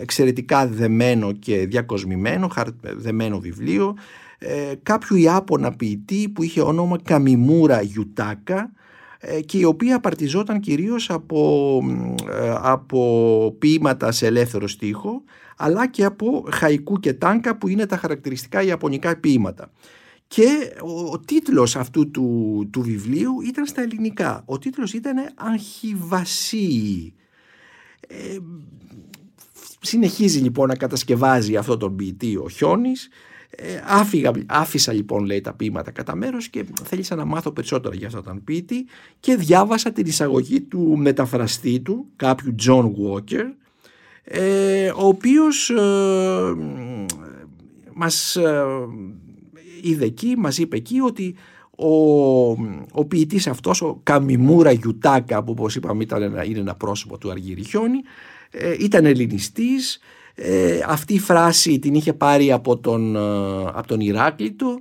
[0.00, 2.50] εξαιρετικά δεμένο και διακοσμημένο,
[2.80, 3.94] δεμένο βιβλίο,
[4.82, 8.80] κάποιου Ιάπωνα ποιητή που είχε όνομα Καμιμούρα Γιουτάκα, ε,
[9.46, 11.80] και η οποία απαρτιζόταν κυρίως από,
[12.30, 15.22] ε, από ποίηματα σε ελεύθερο στίχο
[15.56, 19.70] αλλά και από χαϊκού και τάνκα που είναι τα χαρακτηριστικά ιαπωνικά ποίηματα.
[20.26, 20.72] Και
[21.10, 24.42] ο, τίτλος αυτού του, του βιβλίου ήταν στα ελληνικά.
[24.46, 27.14] Ο τίτλος ήταν «Αγχιβασί».
[28.08, 28.36] Ε,
[29.80, 33.10] συνεχίζει λοιπόν να κατασκευάζει αυτό τον ποιητή ο Χιόνης ε,
[33.86, 38.22] άφηγα, άφησα λοιπόν λέει τα ποίηματα κατά μέρος και θέλησα να μάθω περισσότερα για αυτόν
[38.22, 38.86] τον ποιητή
[39.20, 43.44] και διάβασα την εισαγωγή του μεταφραστή του κάποιου John Walker
[44.24, 46.54] ε, ο οποίος ε,
[47.94, 48.64] μας ε,
[49.82, 51.34] είδε εκεί, μας είπε εκεί ότι
[51.76, 51.92] ο,
[52.92, 57.64] ο ποιητής αυτός, ο Καμιμούρα Γιουτάκα που όπως είπαμε ήταν είναι ένα πρόσωπο του Αργύρι
[57.64, 57.98] Χιόνι,
[58.50, 59.98] ε, ήταν ελληνιστής,
[60.34, 63.18] ε, αυτή η φράση την είχε πάρει από τον, ε,
[63.74, 64.80] από τον Ηράκλειτο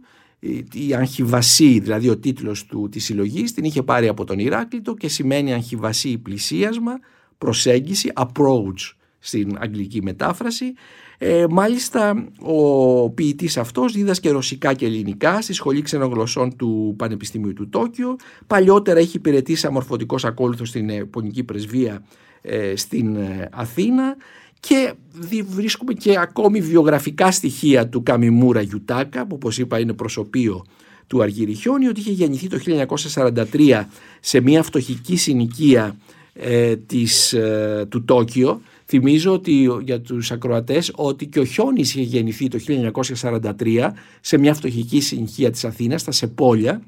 [0.74, 5.08] η Αγχιβασί, δηλαδή ο τίτλος του, της συλλογής, την είχε πάρει από τον Ηράκλειτο και
[5.08, 7.00] σημαίνει Αγχιβασί πλησίασμα,
[7.38, 10.74] προσέγγιση, approach στην αγγλική μετάφραση.
[11.18, 17.70] Ε, μάλιστα ο ποιητής αυτός δίδασκε ρωσικά και ελληνικά στη Σχολή Ξενογλωσσών του Πανεπιστημίου του
[17.70, 18.16] Τόκιο.
[18.48, 22.04] Παλιότερα έχει υπηρετήσει αμορφωτικός ακόλουθος στην Επονική Πρεσβεία
[22.42, 23.18] ε, στην
[23.52, 24.16] Αθήνα
[24.62, 24.94] και
[25.48, 30.66] βρίσκουμε και ακόμη βιογραφικά στοιχεία του Καμιμούρα Γιουτάκα που όπως είπα είναι προσωπείο
[31.08, 32.60] του Αργυριχιώνη ότι είχε γεννηθεί το
[33.54, 33.84] 1943
[34.20, 35.98] σε μια φτωχική συνοικία
[36.34, 38.62] ε, της, ε, του Τόκιο.
[38.86, 42.60] Θυμίζω ότι για τους ακροατές ότι και ο Χιόνης είχε γεννηθεί το
[43.22, 43.90] 1943
[44.22, 46.82] σε μια φτωχική συνοικία της Αθήνας, στα Σεπόλια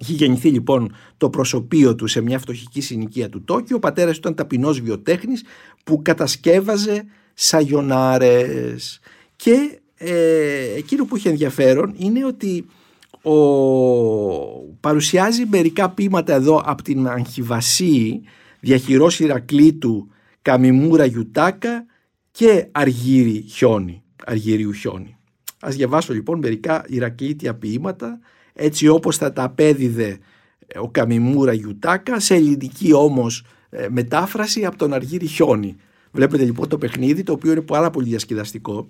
[0.00, 3.76] Είχε γεννηθεί λοιπόν το προσωπείο του σε μια φτωχική συνοικία του Τόκιο.
[3.76, 5.44] Ο πατέρας του ήταν ταπεινός βιοτέχνης
[5.84, 9.00] που κατασκεύαζε σαγιονάρες.
[9.36, 12.66] Και ε, εκείνο που είχε ενδιαφέρον είναι ότι
[13.22, 13.34] ο,
[14.80, 18.20] παρουσιάζει μερικά ποίηματα εδώ από την Αγχιβασί,
[18.60, 20.08] διαχειρός Ηρακλήτου,
[20.42, 21.86] Καμιμούρα Γιουτάκα
[22.30, 25.16] και Αργύρι Χιόνι, Αργύριου Χιόνι.
[25.60, 28.18] Ας διαβάσω λοιπόν μερικά Ηρακλήτια ποίηματα
[28.62, 30.18] έτσι όπως θα τα απέδιδε
[30.66, 35.76] ε, ο Καμιμούρα Γιουτάκα σε ελληνική όμως ε, μετάφραση από τον Αργύρι Χιόνι.
[36.10, 38.88] Βλέπετε λοιπόν το παιχνίδι το οποίο είναι πάρα πολύ διασκεδαστικό.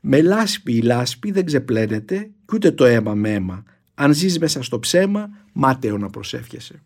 [0.00, 3.64] Με λάσπη η λάσπη δεν ξεπλένεται και ούτε το αίμα με αίμα.
[3.94, 6.82] Αν ζεις μέσα στο ψέμα, μάταιο να προσεύχεσαι.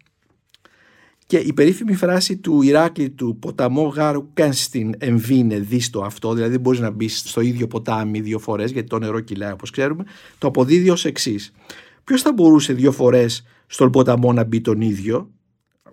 [1.27, 6.61] Και η περίφημη φράση του Ηράκλη του ποταμό γάρου κένστιν εμβίνε δίστο αυτό, δηλαδή δεν
[6.61, 10.05] μπορείς να μπεις στο ίδιο ποτάμι δύο φορές γιατί το νερό κυλάει όπως ξέρουμε,
[10.39, 11.53] το αποδίδει ως εξής.
[12.07, 15.31] Ποιος θα μπορούσε δύο φορές στον ποταμό να μπει τον ίδιο,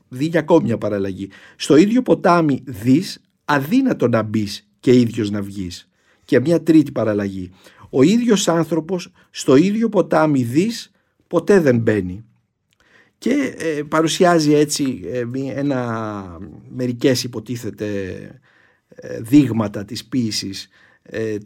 [0.09, 1.29] δίνει ακόμη μια παραλλαγή.
[1.55, 5.89] Στο ίδιο ποτάμι δεις, αδύνατο να μπεις και ίδιος να βγεις.
[6.25, 7.51] Και μια τρίτη παραλλαγή.
[7.89, 10.91] Ο ίδιος άνθρωπος στο ίδιο ποτάμι δεις,
[11.27, 12.25] ποτέ δεν μπαίνει
[13.17, 15.23] και ε, παρουσιάζει έτσι ε,
[15.59, 16.37] ένα,
[16.69, 17.87] μερικές υποτίθεται
[18.87, 20.67] ε, δείγματα της ποίησης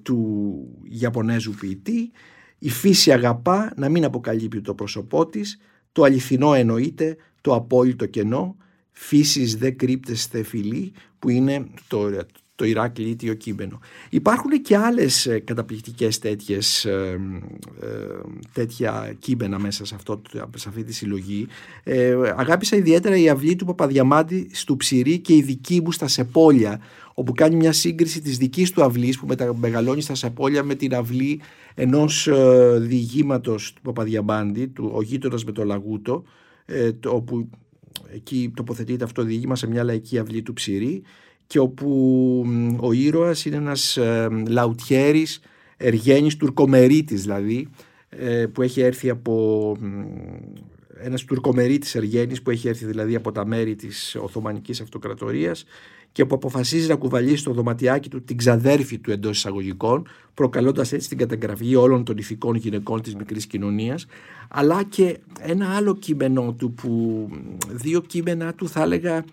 [0.01, 2.11] του Ιαπωνέζου ποιητή
[2.59, 5.59] η φύση αγαπά να μην αποκαλύπτει το πρόσωπό της
[5.91, 8.55] το αληθινό εννοείται το απόλυτο κενό
[8.91, 12.09] φύσης δεν κρύπτεστε φιλή που είναι το,
[12.57, 13.79] το Ιράκ λίτιο κείμενο.
[14.09, 17.19] Υπάρχουν και άλλες ε, καταπληκτικές τέτοιες, ε,
[17.81, 17.87] ε,
[18.53, 20.21] τέτοια κείμενα μέσα σε, αυτό,
[20.55, 21.47] σε αυτή τη συλλογή.
[21.83, 26.79] Ε, αγάπησα ιδιαίτερα η αυλή του Παπαδιαμάντη στο Ψηρή και η δική μου στα Σεπόλια
[27.19, 31.41] όπου κάνει μια σύγκριση της δικής του αυλής που μεγαλώνει στα Σεπόλια με την αυλή
[31.75, 36.23] ενός ε, διηγήματος του Παπαδιαμάντη, του «Ο γείτονας με το Λαγούτο»,
[36.65, 37.49] ε, όπου
[38.13, 41.01] εκεί τοποθετείται αυτό το διήγημα σε μια λαϊκή αυλή του Ψηρή
[41.47, 42.45] και όπου
[42.79, 45.39] ο ήρωας είναι ένας ε, λαουτιέρης,
[45.77, 47.67] εργένης, τουρκομερίτης δηλαδή,
[48.09, 49.75] ε, που έχει έρθει από
[50.99, 55.65] ένας τουρκομερίτης εργένης που έχει έρθει δηλαδή από τα μέρη της Οθωμανικής Αυτοκρατορίας
[56.17, 61.09] και που αποφασίζει να κουβαλήσει στο δωματιάκι του την ξαδέρφη του εντός εισαγωγικών, προκαλώντας έτσι
[61.09, 64.05] την καταγραφή όλων των ηθικών γυναικών της μικρής κοινωνίας,
[64.47, 67.29] αλλά και ένα άλλο κείμενο του, που
[67.69, 69.23] δύο κείμενα του θα έλεγα ε,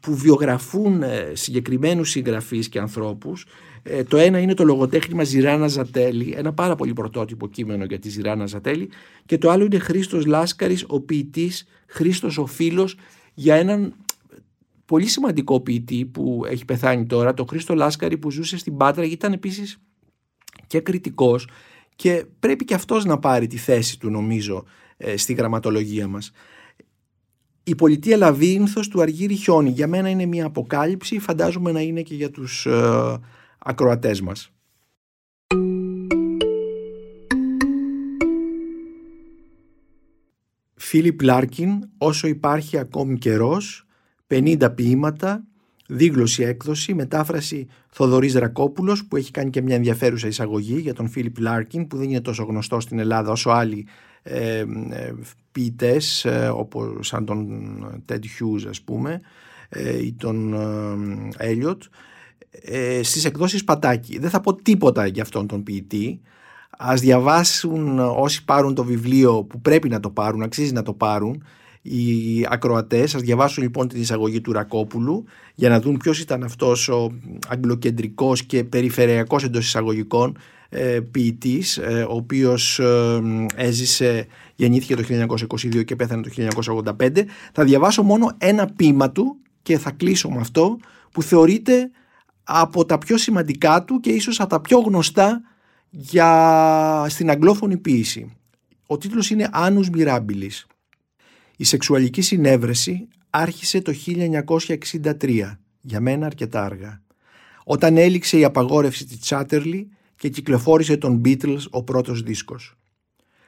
[0.00, 3.46] που βιογραφούν ε, συγκεκριμένους συγγραφείς και ανθρώπους.
[3.82, 8.08] Ε, το ένα είναι το λογοτέχνημα Ζηράνα Ζατέλη, ένα πάρα πολύ πρωτότυπο κείμενο για τη
[8.08, 8.88] Ζηράνα Ζατέλη
[9.26, 12.96] και το άλλο είναι Χρήστος Λάσκαρης, ο ποιητής, Χρήστος ο φίλος
[13.34, 13.94] για έναν
[14.90, 19.12] πολύ σημαντικό ποιητή που έχει πεθάνει τώρα, το Χρήστο Λάσκαρη που ζούσε στην Πάτρα και
[19.12, 19.78] ήταν επίσης
[20.66, 21.48] και κριτικός
[21.96, 24.64] και πρέπει και αυτός να πάρει τη θέση του νομίζω
[24.96, 26.32] ε, στη γραμματολογία μας.
[27.62, 32.14] Η πολιτεία Λαβύρινθος του Αργύρι Χιόνι για μένα είναι μια αποκάλυψη, φαντάζομαι να είναι και
[32.14, 33.18] για τους ε,
[33.58, 34.52] ακροατές μας.
[40.74, 43.84] Φίλιπ Λάρκιν, όσο υπάρχει ακόμη καιρός,
[44.30, 45.44] 50 ποίηματα,
[45.86, 51.38] δίγλωση έκδοση, μετάφραση Θοδωρής Ρακόπουλος που έχει κάνει και μια ενδιαφέρουσα εισαγωγή για τον Φίλιπ
[51.38, 53.86] Λάρκιν που δεν είναι τόσο γνωστό στην Ελλάδα όσο άλλοι
[54.22, 54.58] ε,
[54.90, 55.14] ε,
[55.52, 59.20] ποιητές ε, όπως σαν τον Ted Hughes ας πούμε
[59.68, 60.54] ε, ή τον
[61.36, 61.82] Έλιοτ
[62.50, 64.18] ε, στις εκδόσεις Πατάκη.
[64.18, 66.20] Δεν θα πω τίποτα για αυτόν τον ποιητή.
[66.70, 71.44] Ας διαβάσουν όσοι πάρουν το βιβλίο που πρέπει να το πάρουν, αξίζει να το πάρουν
[71.82, 73.14] οι ακροατές.
[73.14, 75.24] Ας διαβάσουν λοιπόν την εισαγωγή του Ρακόπουλου
[75.54, 77.12] για να δουν ποιος ήταν αυτός ο
[77.48, 80.36] αγγλοκεντρικός και περιφερειακός εντός εισαγωγικών
[80.68, 83.20] ε, ποιητής, ε, ο οποίος ε,
[83.54, 85.02] έζησε, γεννήθηκε το
[85.48, 86.30] 1922 και πέθανε το
[86.98, 87.24] 1985.
[87.52, 90.78] Θα διαβάσω μόνο ένα ποίημα του και θα κλείσω με αυτό
[91.12, 91.90] που θεωρείται
[92.42, 95.40] από τα πιο σημαντικά του και ίσως από τα πιο γνωστά
[95.90, 98.36] για στην αγγλόφωνη ποίηση.
[98.86, 100.64] Ο τίτλος είναι «Άνους Mirabilis».
[101.60, 107.02] Η σεξουαλική συνέβρεση άρχισε το 1963, για μένα αρκετά αργά,
[107.64, 109.84] όταν έληξε η απαγόρευση της Chatterley
[110.16, 112.76] και κυκλοφόρησε τον Beatles ο πρώτος δίσκος.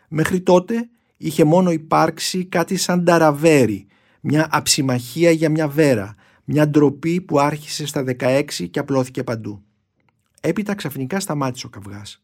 [0.09, 3.87] Μέχρι τότε είχε μόνο υπάρξει κάτι σαν ταραβέρι,
[4.21, 9.63] μια αψιμαχία για μια βέρα, μια ντροπή που άρχισε στα 16 και απλώθηκε παντού.
[10.41, 12.21] Έπειτα ξαφνικά σταμάτησε ο καυγάς.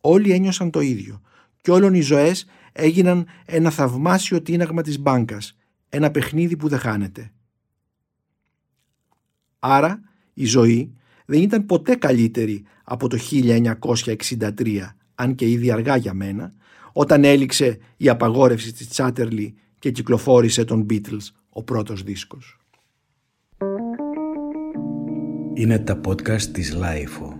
[0.00, 1.20] Όλοι ένιωσαν το ίδιο
[1.60, 5.56] και όλων οι ζωές έγιναν ένα θαυμάσιο τίναγμα της μπάνκας,
[5.88, 7.32] ένα παιχνίδι που δεν χάνεται.
[9.58, 10.00] Άρα
[10.34, 10.92] η ζωή
[11.26, 16.52] δεν ήταν ποτέ καλύτερη από το 1963, αν και ήδη αργά για μένα,
[16.92, 22.58] όταν έληξε η απαγόρευση της Τσάτερλι και κυκλοφόρησε τον Beatles ο πρώτος δίσκος.
[25.54, 27.37] Είναι τα podcast της Λάιφο.